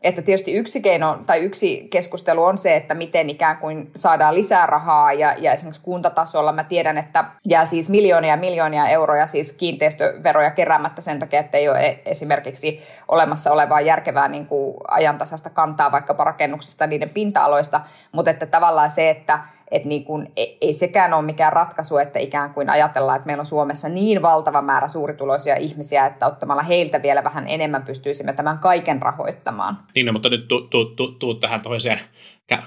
että 0.06 0.22
tietysti 0.22 0.54
yksi 0.54 0.82
keino 0.82 1.20
tai 1.28 1.40
yksi 1.40 1.88
keskustelu 1.90 2.44
on 2.44 2.58
se, 2.58 2.76
että 2.76 2.94
miten 2.94 3.30
ikään 3.30 3.58
kuin 3.58 3.92
saadaan 3.96 4.36
lisää 4.36 4.66
rahaa 4.66 5.14
ja, 5.14 5.36
ja 5.38 5.54
esimerkiksi 5.54 5.82
kuntatasolla 5.82 6.52
mä 6.52 6.64
tiedän, 6.64 6.98
että 6.98 7.26
jää 7.46 7.66
siis 7.66 7.90
miljoonia 7.90 8.30
ja 8.30 8.38
miljoonia 8.38 8.88
euroja 8.88 9.28
siis 9.28 9.54
kiinteistöveroja 9.54 10.52
keräämättä 10.52 11.02
sen 11.02 11.20
takia, 11.20 11.40
että 11.40 11.58
ei 11.58 11.70
ole 11.70 11.80
e, 11.80 12.02
esimerkiksi 12.06 12.82
olemassa 13.08 13.52
olevaa 13.52 13.82
järkevää 13.82 14.28
niin 14.28 14.46
kuin 14.46 14.78
ajantasasta 14.88 15.50
kantaa 15.50 15.92
vaikkapa 15.92 16.24
rakennuksista 16.24 16.88
niiden 16.88 17.10
pinta-aloista, 17.10 17.82
mutta 18.12 18.32
että 18.32 18.46
tavallaan 18.46 18.92
se, 18.92 19.10
että 19.10 19.40
että 19.72 19.88
niin 19.88 20.04
kuin, 20.04 20.32
ei, 20.36 20.58
ei 20.62 20.74
sekään 20.74 21.14
ole 21.14 21.26
mikään 21.26 21.54
ratkaisu, 21.54 21.98
että 21.98 22.20
ikään 22.20 22.54
kuin 22.54 22.70
ajatellaan, 22.70 23.16
että 23.16 23.26
meillä 23.26 23.42
on 23.42 23.46
Suomessa 23.46 23.90
niin 23.90 24.22
valtava 24.22 24.62
määrä 24.62 24.88
suurituloisia 24.88 25.56
ihmisiä, 25.56 26.06
että 26.06 26.28
ottamalla 26.28 26.64
heiltä 26.64 27.02
vielä 27.02 27.24
vähän 27.24 27.48
enemmän 27.48 27.84
pystyisimme 27.84 28.34
tämän 28.34 28.60
kaiken 28.60 29.02
rahoittamaan. 29.02 29.78
Niin, 29.96 30.06
no, 30.06 30.14
mutta 30.14 30.30
nyt 30.30 30.48
tuu, 30.48 30.62
tuu, 30.62 30.86
tuu, 30.86 31.12
tuu 31.12 31.34
tähän 31.34 31.64
toiseen 31.64 32.00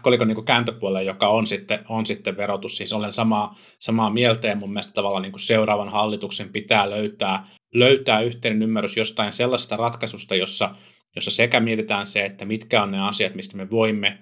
kolikon 0.02 0.28
niin 0.28 0.44
kääntöpuolelle, 0.44 1.02
joka 1.02 1.28
on 1.28 1.46
sitten, 1.46 1.78
on 1.88 2.06
sitten 2.06 2.36
verotus. 2.36 2.76
Siis 2.76 2.92
olen 2.92 3.12
samaa, 3.12 3.54
samaa 3.78 4.10
mieltä 4.10 4.48
ja 4.48 4.56
mun 4.56 4.72
mielestä 4.72 4.94
tavallaan 4.94 5.22
niin 5.22 5.38
seuraavan 5.38 5.88
hallituksen 5.88 6.48
pitää 6.48 6.90
löytää, 6.90 7.46
löytää 7.74 8.20
yhteinen 8.20 8.62
ymmärrys 8.62 8.96
jostain 8.96 9.32
sellaista 9.32 9.76
ratkaisusta, 9.76 10.34
jossa, 10.34 10.74
jossa 11.14 11.30
sekä 11.30 11.60
mietitään 11.60 12.06
se, 12.06 12.24
että 12.24 12.44
mitkä 12.44 12.82
on 12.82 12.90
ne 12.90 13.08
asiat, 13.08 13.34
mistä 13.34 13.56
me 13.56 13.70
voimme 13.70 14.18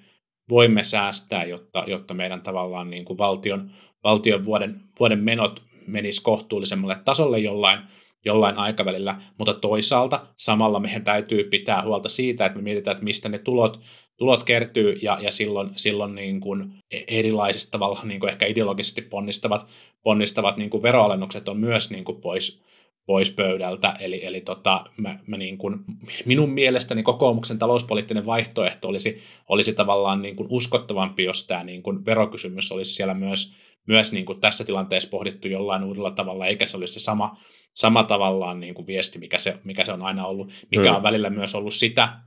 voimme 0.51 0.83
säästää, 0.83 1.45
jotta, 1.45 1.85
jotta 1.87 2.15
meidän 2.15 2.43
tavallaan 2.43 2.91
niin 2.91 3.05
kuin 3.05 3.19
valtion, 3.19 3.71
valtion 4.05 4.45
vuoden, 4.45 4.81
vuoden 5.01 5.19
menot 5.19 5.63
menis 5.87 6.21
kohtuullisemmalle 6.21 6.97
tasolle 7.05 7.39
jollain, 7.39 7.81
jollain 8.25 8.57
aikavälillä, 8.57 9.21
mutta 9.39 9.55
toisaalta 9.55 10.27
samalla 10.37 10.81
meidän 10.81 11.05
täytyy 11.05 11.45
pitää 11.45 11.83
huolta 11.83 12.09
siitä, 12.09 12.47
että 12.47 12.59
me 12.59 12.63
mietitään, 12.63 12.93
että 12.93 13.05
mistä 13.05 13.29
ne 13.29 13.39
tulot, 13.39 13.81
tulot 14.17 14.45
kertyy 14.45 14.99
ja, 15.03 15.19
ja 15.23 15.33
silloin, 15.33 15.71
silloin 15.77 16.15
niin 16.15 16.41
kuin 16.41 16.73
erilaisista 17.09 17.71
tavalla 17.71 18.01
niin 18.05 18.21
kuin 18.21 18.31
ehkä 18.31 18.47
ideologisesti 18.47 19.03
ponnistavat, 19.03 19.67
ponnistavat 20.03 20.57
niin 20.57 20.71
kuin 20.71 20.83
veroalennukset 20.83 21.49
on 21.49 21.57
myös 21.57 21.91
niin 21.91 22.05
kuin 22.05 22.21
pois, 22.21 22.63
pois 23.07 23.31
pöydältä. 23.31 23.97
Eli, 24.01 24.25
eli 24.25 24.41
tota, 24.41 24.85
mä, 24.97 25.19
mä 25.27 25.37
niin 25.37 25.59
kuin, 25.59 25.79
minun 26.25 26.51
mielestäni 26.51 27.03
kokoomuksen 27.03 27.59
talouspoliittinen 27.59 28.27
vaihtoehto 28.27 28.89
olisi, 28.89 29.23
olisi 29.49 29.73
tavallaan 29.73 30.23
niin 30.23 30.37
kuin 30.37 30.49
uskottavampi, 30.51 31.25
jos 31.25 31.47
tämä 31.47 31.65
niin 31.65 31.83
kuin 31.83 32.05
verokysymys 32.05 32.73
olisi 32.73 32.95
siellä 32.95 33.15
myös, 33.15 33.55
myös 33.87 34.13
niin 34.13 34.27
kuin 34.27 34.41
tässä 34.41 34.65
tilanteessa 34.65 35.11
pohdittu 35.11 35.49
jollain 35.49 35.85
uudella 35.85 36.11
tavalla, 36.11 36.47
eikä 36.47 36.67
se 36.67 36.77
olisi 36.77 36.95
se 36.95 37.01
sama, 37.01 37.37
sama 37.75 38.05
tavallaan 38.05 38.61
niin 38.61 38.75
kuin 38.75 38.87
viesti, 38.87 39.19
mikä 39.19 39.39
se, 39.39 39.59
mikä 39.65 39.85
se 39.85 39.93
on 39.93 40.03
aina 40.03 40.27
ollut, 40.27 40.51
mikä 40.71 40.91
mm. 40.91 40.97
on 40.97 41.03
välillä 41.03 41.31
myös 41.31 41.55
ollut 41.55 41.75
sitä, 41.75 42.21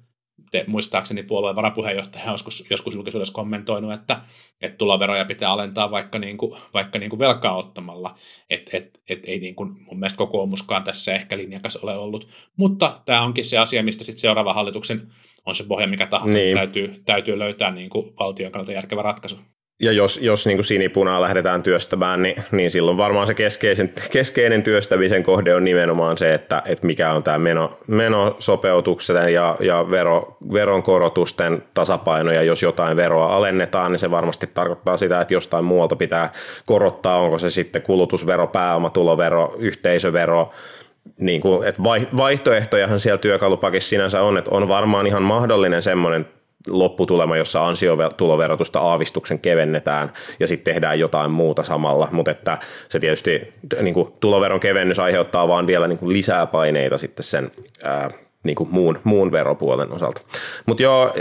te, 0.52 0.63
muistaakseni 0.67 1.23
puolueen 1.23 1.56
varapuheenjohtaja 1.56 2.23
on 2.25 2.32
joskus, 2.32 2.67
joskus 2.69 2.93
julkisuudessa 2.95 3.34
kommentoinut, 3.34 3.93
että, 3.93 4.21
että 4.62 4.78
tuloveroja 4.78 5.25
pitää 5.25 5.52
alentaa 5.52 5.91
vaikka, 5.91 6.19
niin 6.19 6.38
kuin, 6.38 6.60
vaikka 6.73 6.99
niin 6.99 7.10
kuin 7.10 7.19
velkaa 7.19 7.56
ottamalla. 7.56 8.13
Et, 8.49 8.69
et, 8.73 8.99
et 9.10 9.19
ei 9.23 9.39
niin 9.39 9.56
kuin 9.56 9.69
mun 9.86 9.99
mielestä 9.99 10.17
kokoomuskaan 10.17 10.84
tässä 10.84 11.13
ehkä 11.13 11.38
linjakas 11.38 11.75
ole 11.75 11.97
ollut. 11.97 12.28
Mutta 12.58 13.02
tämä 13.06 13.21
onkin 13.21 13.45
se 13.45 13.58
asia, 13.58 13.84
mistä 13.84 14.04
sitten 14.04 14.21
seuraava 14.21 14.54
hallituksen 14.54 15.02
on 15.45 15.56
se 15.56 15.63
pohja 15.63 15.88
mikä 15.88 16.08
tahansa, 16.08 16.34
niin. 16.34 16.58
täytyy, 16.58 17.02
täytyy 17.06 17.39
löytää 17.39 17.71
niin 17.71 17.89
kuin 17.89 18.13
valtion 18.19 18.52
kannalta 18.52 18.71
järkevä 18.71 19.02
ratkaisu 19.02 19.38
ja 19.81 19.91
jos, 19.91 20.19
jos 20.21 20.45
niin 20.45 20.57
kuin 20.57 20.65
sinipunaa 20.65 21.21
lähdetään 21.21 21.63
työstämään, 21.63 22.23
niin, 22.23 22.43
niin 22.51 22.71
silloin 22.71 22.97
varmaan 22.97 23.27
se 23.27 23.33
keskeisen, 23.33 23.93
keskeinen 24.11 24.63
työstämisen 24.63 25.23
kohde 25.23 25.55
on 25.55 25.63
nimenomaan 25.63 26.17
se, 26.17 26.33
että, 26.33 26.61
että 26.65 26.87
mikä 26.87 27.11
on 27.11 27.23
tämä 27.23 27.37
meno, 27.37 27.77
menosopeutuksen 27.87 29.33
ja, 29.33 29.55
ja 29.59 29.91
vero, 29.91 30.37
veronkorotusten 30.53 31.63
tasapaino, 31.73 32.31
ja 32.31 32.43
jos 32.43 32.63
jotain 32.63 32.97
veroa 32.97 33.35
alennetaan, 33.35 33.91
niin 33.91 33.99
se 33.99 34.11
varmasti 34.11 34.47
tarkoittaa 34.53 34.97
sitä, 34.97 35.21
että 35.21 35.33
jostain 35.33 35.65
muualta 35.65 35.95
pitää 35.95 36.31
korottaa, 36.65 37.19
onko 37.19 37.37
se 37.37 37.49
sitten 37.49 37.81
kulutusvero, 37.81 38.47
pääomatulovero, 38.47 39.55
yhteisövero, 39.57 40.49
niin 41.17 41.41
kuin, 41.41 41.67
että 41.67 41.83
vaihtoehtojahan 42.17 42.99
siellä 42.99 43.17
työkalupakissa 43.17 43.89
sinänsä 43.89 44.21
on, 44.21 44.37
että 44.37 44.51
on 44.53 44.67
varmaan 44.67 45.07
ihan 45.07 45.23
mahdollinen 45.23 45.81
semmoinen 45.81 46.25
lopputulema, 46.67 47.37
jossa 47.37 47.67
ansiotuloverotusta 47.67 48.79
aavistuksen 48.79 49.39
kevennetään 49.39 50.13
ja 50.39 50.47
sitten 50.47 50.73
tehdään 50.73 50.99
jotain 50.99 51.31
muuta 51.31 51.63
samalla, 51.63 52.07
mutta 52.11 52.31
että 52.31 52.57
se 52.89 52.99
tietysti 52.99 53.53
niin 53.81 53.93
kuin 53.93 54.13
tuloveron 54.19 54.59
kevennys 54.59 54.99
aiheuttaa 54.99 55.47
vaan 55.47 55.67
vielä 55.67 55.87
niin 55.87 55.99
kuin 55.99 56.13
lisää 56.13 56.45
paineita 56.45 56.97
sitten 56.97 57.23
sen 57.23 57.51
ää, 57.83 58.09
niin 58.43 58.56
kuin 58.56 58.69
muun, 58.71 58.99
muun 59.04 59.32
veropuolen 59.32 59.91
osalta. 59.91 60.21
Mutta 60.65 60.84
joo, 60.84 61.13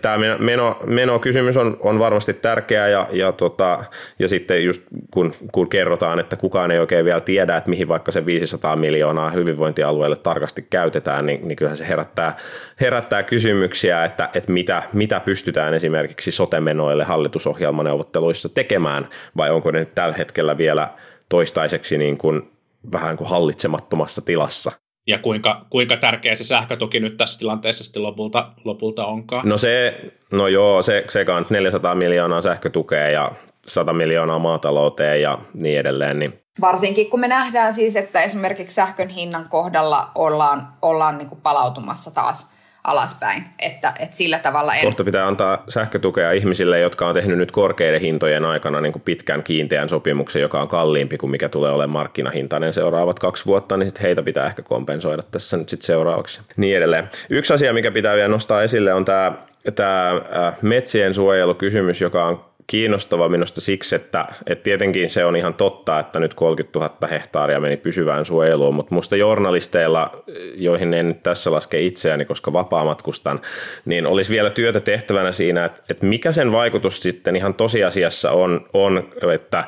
tämä 0.00 0.18
meno, 0.38 0.78
menokysymys 0.86 1.56
on, 1.56 1.76
on 1.80 1.98
varmasti 1.98 2.34
tärkeä 2.34 2.88
ja, 2.88 3.08
ja, 3.12 3.32
tota, 3.32 3.84
ja 4.18 4.28
sitten 4.28 4.64
just 4.64 4.82
kun, 5.10 5.34
kun 5.52 5.68
kerrotaan, 5.68 6.20
että 6.20 6.36
kukaan 6.36 6.70
ei 6.70 6.78
oikein 6.78 7.04
vielä 7.04 7.20
tiedä, 7.20 7.56
että 7.56 7.70
mihin 7.70 7.88
vaikka 7.88 8.12
se 8.12 8.26
500 8.26 8.76
miljoonaa 8.76 9.30
hyvinvointialueelle 9.30 10.16
tarkasti 10.16 10.66
käytetään, 10.70 11.26
niin, 11.26 11.48
niin 11.48 11.56
kyllähän 11.56 11.76
se 11.76 11.88
herättää, 11.88 12.36
herättää 12.80 13.22
kysymyksiä, 13.22 14.04
että, 14.04 14.30
että 14.34 14.52
mitä, 14.52 14.82
mitä 14.92 15.20
pystytään 15.20 15.74
esimerkiksi 15.74 16.32
sotemenoille 16.32 17.04
hallitusohjelmaneuvotteluissa 17.04 18.48
tekemään 18.48 19.08
vai 19.36 19.50
onko 19.50 19.70
ne 19.70 19.84
tällä 19.84 20.14
hetkellä 20.14 20.58
vielä 20.58 20.88
toistaiseksi 21.28 21.98
niin 21.98 22.18
kuin, 22.18 22.50
vähän 22.92 23.16
kuin 23.16 23.30
hallitsemattomassa 23.30 24.22
tilassa 24.22 24.72
ja 25.10 25.18
kuinka, 25.18 25.66
kuinka 25.70 25.96
tärkeä 25.96 26.34
se 26.34 26.44
sähkötuki 26.44 27.00
nyt 27.00 27.16
tässä 27.16 27.38
tilanteessa 27.38 27.84
sitten 27.84 28.02
lopulta, 28.02 28.52
lopulta 28.64 29.06
onkaan? 29.06 29.48
No 29.48 29.58
se, 29.58 30.00
no 30.32 30.46
joo, 30.46 30.82
se, 30.82 31.04
se 31.08 31.24
400 31.50 31.94
miljoonaa 31.94 32.42
sähkötukea 32.42 33.10
ja 33.10 33.32
100 33.66 33.92
miljoonaa 33.92 34.38
maatalouteen 34.38 35.22
ja 35.22 35.38
niin 35.62 35.80
edelleen. 35.80 36.18
Niin. 36.18 36.40
Varsinkin 36.60 37.10
kun 37.10 37.20
me 37.20 37.28
nähdään 37.28 37.72
siis, 37.72 37.96
että 37.96 38.22
esimerkiksi 38.22 38.74
sähkön 38.74 39.08
hinnan 39.08 39.48
kohdalla 39.48 40.10
ollaan, 40.14 40.68
ollaan 40.82 41.18
niin 41.18 41.28
kuin 41.28 41.40
palautumassa 41.40 42.14
taas 42.14 42.50
alaspäin. 42.84 43.44
Että, 43.58 43.92
että 44.00 44.16
sillä 44.16 44.38
tavalla 44.38 44.74
en... 44.74 44.84
Kohta 44.84 45.04
pitää 45.04 45.26
antaa 45.26 45.64
sähkötukea 45.68 46.32
ihmisille, 46.32 46.80
jotka 46.80 47.08
on 47.08 47.14
tehnyt 47.14 47.38
nyt 47.38 47.52
korkeiden 47.52 48.00
hintojen 48.00 48.44
aikana 48.44 48.80
niin 48.80 48.92
kuin 48.92 49.02
pitkän 49.02 49.42
kiinteän 49.42 49.88
sopimuksen, 49.88 50.42
joka 50.42 50.60
on 50.60 50.68
kalliimpi 50.68 51.18
kuin 51.18 51.30
mikä 51.30 51.48
tulee 51.48 51.72
olemaan 51.72 51.90
markkinahintainen 51.90 52.72
seuraavat 52.72 53.18
kaksi 53.18 53.46
vuotta, 53.46 53.76
niin 53.76 53.86
sitten 53.86 54.02
heitä 54.02 54.22
pitää 54.22 54.46
ehkä 54.46 54.62
kompensoida 54.62 55.22
tässä 55.22 55.56
nyt 55.56 55.68
sitten 55.68 55.86
seuraavaksi. 55.86 56.40
Niin 56.56 56.76
edelleen. 56.76 57.08
Yksi 57.30 57.54
asia, 57.54 57.72
mikä 57.72 57.90
pitää 57.90 58.14
vielä 58.14 58.28
nostaa 58.28 58.62
esille, 58.62 58.94
on 58.94 59.04
tämä 59.04 59.32
tämä 59.74 60.22
metsien 60.62 61.14
suojelukysymys, 61.14 62.00
joka 62.00 62.24
on 62.24 62.49
kiinnostava 62.70 63.28
minusta 63.28 63.60
siksi, 63.60 63.96
että, 63.96 64.24
että 64.46 64.62
tietenkin 64.62 65.10
se 65.10 65.24
on 65.24 65.36
ihan 65.36 65.54
totta, 65.54 65.98
että 65.98 66.20
nyt 66.20 66.34
30 66.34 66.78
000 66.78 67.08
hehtaaria 67.10 67.60
meni 67.60 67.76
pysyvään 67.76 68.24
suojeluun, 68.24 68.74
mutta 68.74 68.94
musta 68.94 69.16
journalisteilla, 69.16 70.22
joihin 70.54 70.94
en 70.94 71.20
tässä 71.22 71.52
laske 71.52 71.80
itseäni, 71.80 72.24
koska 72.24 72.52
vapaamatkustan, 72.52 73.40
niin 73.84 74.06
olisi 74.06 74.32
vielä 74.32 74.50
työtä 74.50 74.80
tehtävänä 74.80 75.32
siinä, 75.32 75.64
että, 75.64 75.82
että 75.88 76.06
mikä 76.06 76.32
sen 76.32 76.52
vaikutus 76.52 77.02
sitten 77.02 77.36
ihan 77.36 77.54
tosiasiassa 77.54 78.30
on, 78.30 78.66
on 78.72 79.08
että 79.34 79.64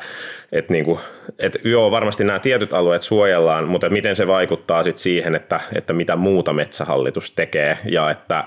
että 0.53 0.73
niin 0.73 0.85
kuin, 0.85 0.99
että 1.39 1.59
joo, 1.65 1.91
varmasti 1.91 2.25
nämä 2.25 2.39
tietyt 2.39 2.73
alueet 2.73 3.03
suojellaan, 3.03 3.69
mutta 3.69 3.91
miten 3.91 4.17
se 4.17 4.27
vaikuttaa 4.27 4.83
sitten 4.83 5.03
siihen, 5.03 5.35
että, 5.35 5.61
että 5.75 5.93
mitä 5.93 6.17
muuta 6.17 6.53
metsähallitus 6.53 7.31
tekee 7.31 7.79
ja 7.85 8.11
että, 8.11 8.45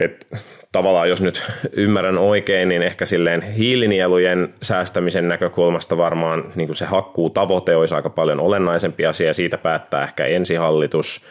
että 0.00 0.36
tavallaan 0.72 1.08
jos 1.08 1.20
nyt 1.20 1.50
ymmärrän 1.72 2.18
oikein, 2.18 2.68
niin 2.68 2.82
ehkä 2.82 3.06
silleen 3.06 3.42
hiilinielujen 3.42 4.54
säästämisen 4.62 5.28
näkökulmasta 5.28 5.96
varmaan 5.96 6.44
niin 6.54 6.74
se 6.74 6.84
hakkuu 6.84 7.30
tavoite 7.30 7.76
olisi 7.76 7.94
aika 7.94 8.10
paljon 8.10 8.40
olennaisempi 8.40 9.06
asia, 9.06 9.34
siitä 9.34 9.58
päättää 9.58 10.02
ehkä 10.02 10.26
ensihallitus, 10.26 11.26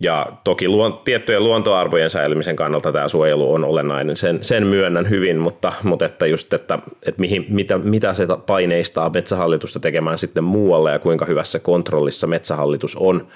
ja 0.00 0.26
toki 0.44 0.68
luon, 0.68 1.00
tiettyjen 1.04 1.44
luontoarvojen 1.44 2.10
säilymisen 2.10 2.56
kannalta 2.56 2.92
tämä 2.92 3.08
suojelu 3.08 3.52
on 3.52 3.64
olennainen, 3.64 4.16
sen, 4.16 4.44
sen 4.44 4.66
myönnän 4.66 5.10
hyvin, 5.10 5.38
mutta, 5.38 5.72
mutta 5.82 6.06
että 6.06 6.26
just, 6.26 6.52
että, 6.52 6.78
että 7.02 7.20
mihin, 7.20 7.46
mitä, 7.48 7.78
mitä 7.78 8.14
se 8.14 8.26
paineistaa 8.46 9.10
metsähallitusta 9.10 9.80
tekemään 9.80 10.18
sitten 10.18 10.44
muualle 10.44 10.92
ja 10.92 10.98
kuinka 10.98 11.24
hyvässä 11.24 11.58
kontrollissa 11.58 12.26
metsähallitus 12.26 12.96
on, 12.96 13.26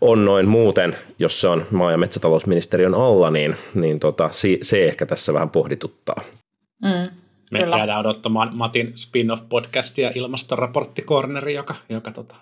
on 0.00 0.24
noin 0.24 0.48
muuten, 0.48 0.96
jos 1.18 1.40
se 1.40 1.48
on 1.48 1.66
maa- 1.70 1.92
ja 1.92 1.98
metsätalousministeriön 1.98 2.94
alla, 2.94 3.30
niin, 3.30 3.56
niin 3.74 4.00
tota, 4.00 4.28
se 4.62 4.84
ehkä 4.84 5.06
tässä 5.06 5.34
vähän 5.34 5.50
pohdituttaa. 5.50 6.20
Mm. 6.84 7.10
Me 7.50 7.58
Kyllä. 7.58 7.76
jäädään 7.76 8.00
odottamaan 8.00 8.50
Matin 8.52 8.92
spin-off-podcastia 8.96 10.12
ilmastoraporttikorneri, 10.14 11.54
joka, 11.54 11.74
joka 11.88 12.10
tota, 12.10 12.36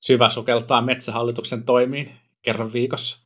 syvä 0.00 0.28
sukeltaa 0.30 0.82
metsähallituksen 0.82 1.62
toimiin 1.62 2.10
kerran 2.44 2.72
viikossa. 2.72 3.24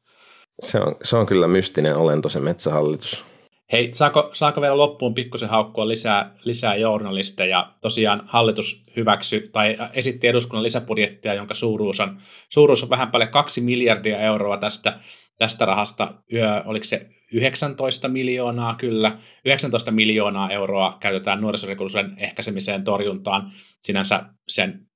Se 0.61 0.81
on, 0.81 0.97
se 1.03 1.17
on 1.17 1.27
kyllä 1.27 1.49
mystinen 1.49 1.97
olento 1.97 2.29
se 2.29 2.41
metsähallitus. 2.41 3.25
Hei, 3.73 3.91
saako, 3.95 4.31
saako 4.33 4.61
vielä 4.61 4.77
loppuun 4.77 5.15
pikkusen 5.15 5.49
haukkua 5.49 5.89
lisää, 5.89 6.35
lisää 6.45 6.77
journalisteja? 6.77 7.73
Tosiaan 7.81 8.23
hallitus 8.27 8.83
hyväksy 8.97 9.49
tai 9.53 9.77
esitti 9.93 10.27
eduskunnan 10.27 10.63
lisäbudjettia, 10.63 11.35
jonka 11.35 11.55
suuruus 11.55 12.01
on, 12.01 12.21
suuruus 12.49 12.83
on 12.83 12.91
vähän 12.91 13.11
paljon 13.11 13.31
kaksi 13.31 13.61
miljardia 13.61 14.19
euroa 14.19 14.57
tästä, 14.57 15.01
tästä 15.39 15.65
rahasta. 15.65 16.15
Yö, 16.33 16.63
oliko 16.65 16.85
se 16.85 17.07
19 17.33 18.09
miljoonaa? 18.09 18.75
Kyllä. 18.75 19.19
19 19.45 19.91
miljoonaa 19.91 20.51
euroa 20.51 20.97
käytetään 21.01 21.41
nuorisorikollisuuden 21.41 22.15
ehkäisemiseen 22.19 22.85
torjuntaan. 22.85 23.53
Sinänsä 23.83 24.25
sen 24.49 24.88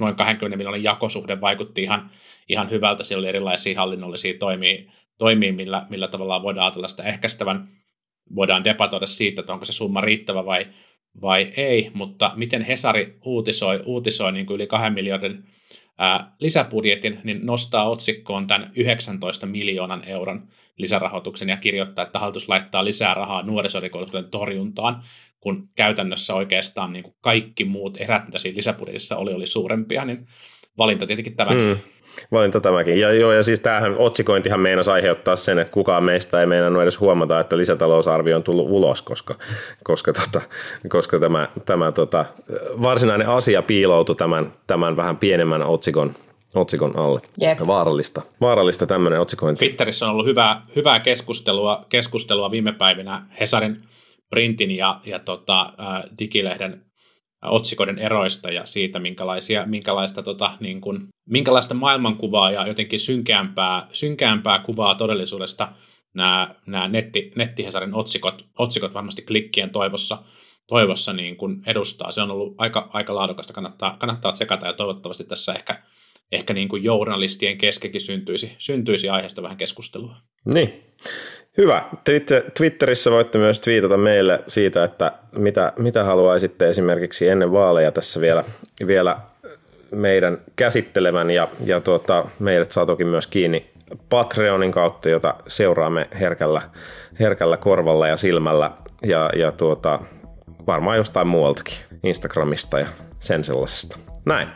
noin 0.00 0.14
20 0.16 0.56
miljoonan 0.56 0.82
jakosuhde 0.82 1.40
vaikutti 1.40 1.82
ihan, 1.82 2.10
ihan 2.48 2.70
hyvältä. 2.70 3.04
Siellä 3.04 3.20
oli 3.20 3.28
erilaisia 3.28 3.78
hallinnollisia 3.78 4.38
toimia, 4.38 4.92
toimia 5.18 5.52
millä, 5.52 5.86
millä 5.90 6.08
tavalla 6.08 6.42
voidaan 6.42 6.66
ajatella 6.66 6.88
sitä 6.88 7.02
ehkäistävän. 7.02 7.68
Voidaan 8.34 8.64
debatoida 8.64 9.06
siitä, 9.06 9.40
että 9.40 9.52
onko 9.52 9.64
se 9.64 9.72
summa 9.72 10.00
riittävä 10.00 10.46
vai, 10.46 10.66
vai 11.20 11.52
ei, 11.56 11.90
mutta 11.94 12.32
miten 12.36 12.62
Hesari 12.62 13.18
uutisoi, 13.24 13.82
uutisoi 13.84 14.32
niin 14.32 14.46
kuin 14.46 14.54
yli 14.54 14.66
kahden 14.66 14.92
miljardin 14.92 15.44
ää, 15.98 16.32
lisäbudjetin, 16.38 17.20
niin 17.24 17.46
nostaa 17.46 17.88
otsikkoon 17.88 18.46
tämän 18.46 18.70
19 18.74 19.46
miljoonan 19.46 20.04
euron 20.08 20.42
lisärahoituksen 20.76 21.48
ja 21.48 21.56
kirjoittaa, 21.56 22.04
että 22.04 22.18
hallitus 22.18 22.48
laittaa 22.48 22.84
lisää 22.84 23.14
rahaa 23.14 23.42
nuorisorikollisuuden 23.42 24.30
torjuntaan, 24.30 25.02
kun 25.40 25.68
käytännössä 25.76 26.34
oikeastaan 26.34 26.92
niin 26.92 27.02
kuin 27.02 27.14
kaikki 27.20 27.64
muut 27.64 28.00
erät, 28.00 28.26
mitä 28.26 28.38
siinä 28.38 28.56
lisäbudjetissa 28.56 29.16
oli, 29.16 29.32
oli 29.32 29.46
suurempia, 29.46 30.04
niin 30.04 30.26
valinta 30.78 31.06
tietenkin 31.06 31.36
tämä. 31.36 31.50
Mm, 31.50 31.76
valinta 32.32 32.60
tämäkin. 32.60 33.00
Ja, 33.00 33.12
joo, 33.12 33.32
ja 33.32 33.42
siis 33.42 33.60
tämähän 33.60 33.96
otsikointihan 33.98 34.60
meinasi 34.60 34.90
aiheuttaa 34.90 35.36
sen, 35.36 35.58
että 35.58 35.72
kukaan 35.72 36.04
meistä 36.04 36.40
ei 36.40 36.46
meinannut 36.46 36.82
edes 36.82 37.00
huomata, 37.00 37.40
että 37.40 37.58
lisätalousarvio 37.58 38.36
on 38.36 38.42
tullut 38.42 38.66
ulos, 38.70 39.02
koska, 39.02 39.34
koska, 39.84 40.12
tota, 40.12 40.40
koska 40.88 41.18
tämä, 41.18 41.48
tämä 41.66 41.92
tota, 41.92 42.24
varsinainen 42.82 43.28
asia 43.28 43.62
piiloutui 43.62 44.16
tämän, 44.16 44.52
tämän 44.66 44.96
vähän 44.96 45.16
pienemmän 45.16 45.62
otsikon 45.62 46.14
otsikon 46.54 46.98
alle. 46.98 47.20
Jep. 47.40 47.58
Vaarallista. 47.66 48.22
Vaarallista 48.40 48.86
tämmöinen 48.86 49.20
otsikointi. 49.20 49.58
Twitterissä 49.58 50.06
on 50.06 50.12
ollut 50.12 50.26
hyvää, 50.26 50.62
hyvää 50.76 51.00
keskustelua, 51.00 51.86
keskustelua 51.88 52.50
viime 52.50 52.72
päivinä 52.72 53.22
Hesarin 53.40 53.82
printin 54.30 54.70
ja, 54.70 55.00
ja 55.04 55.18
tota, 55.18 55.72
digilehden 56.18 56.84
otsikoiden 57.42 57.98
eroista 57.98 58.50
ja 58.50 58.66
siitä, 58.66 58.98
minkälaisia, 58.98 59.66
minkälaista, 59.66 60.22
tota, 60.22 60.52
niin 60.60 60.80
kuin, 60.80 61.08
minkälaista 61.26 61.74
maailmankuvaa 61.74 62.50
ja 62.50 62.66
jotenkin 62.66 63.00
synkeämpää, 63.00 63.86
synkeämpää 63.92 64.58
kuvaa 64.58 64.94
todellisuudesta 64.94 65.72
nämä, 66.14 66.54
nämä 66.66 66.88
netti, 66.88 67.32
nettihesarin 67.36 67.94
otsikot, 67.94 68.44
otsikot 68.58 68.94
varmasti 68.94 69.22
klikkien 69.22 69.70
toivossa, 69.70 70.18
toivossa 70.66 71.12
niin 71.12 71.36
kuin 71.36 71.62
edustaa. 71.66 72.12
Se 72.12 72.22
on 72.22 72.30
ollut 72.30 72.54
aika, 72.58 72.90
aika 72.92 73.14
laadukasta, 73.14 73.52
kannattaa, 73.52 73.96
kannattaa 73.96 74.32
tsekata 74.32 74.66
ja 74.66 74.72
toivottavasti 74.72 75.24
tässä 75.24 75.52
ehkä, 75.52 75.82
ehkä 76.32 76.54
niin 76.54 76.68
kuin 76.68 76.84
journalistien 76.84 77.58
keskekin 77.58 78.00
syntyisi, 78.00 78.56
syntyisi 78.58 79.08
aiheesta 79.08 79.42
vähän 79.42 79.56
keskustelua. 79.56 80.16
Niin. 80.54 80.84
Hyvä. 81.60 81.82
Twitterissä 82.54 83.10
voitte 83.10 83.38
myös 83.38 83.60
twiitata 83.60 83.96
meille 83.96 84.40
siitä, 84.46 84.84
että 84.84 85.12
mitä, 85.36 85.72
mitä 85.78 86.04
haluaisitte 86.04 86.68
esimerkiksi 86.68 87.28
ennen 87.28 87.52
vaaleja 87.52 87.92
tässä 87.92 88.20
vielä, 88.20 88.44
vielä 88.86 89.16
meidän 89.90 90.38
käsittelevän 90.56 91.30
ja, 91.30 91.48
ja 91.64 91.80
tuota, 91.80 92.24
meidät 92.38 92.72
saa 92.72 92.86
toki 92.86 93.04
myös 93.04 93.26
kiinni 93.26 93.70
Patreonin 94.08 94.72
kautta, 94.72 95.08
jota 95.08 95.34
seuraamme 95.46 96.08
herkällä, 96.20 96.62
herkällä 97.20 97.56
korvalla 97.56 98.08
ja 98.08 98.16
silmällä 98.16 98.70
ja, 99.02 99.30
ja 99.36 99.52
tuota, 99.52 100.00
varmaan 100.66 100.96
jostain 100.96 101.26
muualtakin, 101.26 101.76
Instagramista 102.02 102.78
ja 102.78 102.86
sen 103.18 103.44
sellaisesta. 103.44 103.98
Näin. 104.24 104.48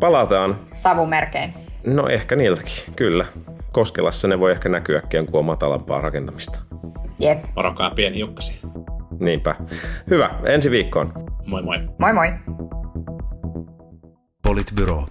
Palataan. 0.00 0.58
Savumerkein. 0.74 1.54
No 1.86 2.08
ehkä 2.08 2.36
niiltäkin, 2.36 2.94
kyllä. 2.96 3.26
Koskelassa 3.72 4.28
ne 4.28 4.40
voi 4.40 4.52
ehkä 4.52 4.68
näkyäkin, 4.68 5.26
kun 5.26 5.38
on 5.38 5.44
matalampaa 5.44 6.00
rakentamista. 6.00 6.58
Jep. 7.18 7.44
Varokaa 7.56 7.90
pieni 7.90 8.18
jukkasi. 8.18 8.60
Niinpä. 9.20 9.54
Hyvä, 10.10 10.30
ensi 10.44 10.70
viikkoon. 10.70 11.12
Moi 11.46 11.62
moi. 11.62 11.78
Moi 11.98 12.12
moi. 12.12 12.32
Politbyro. 14.42 15.06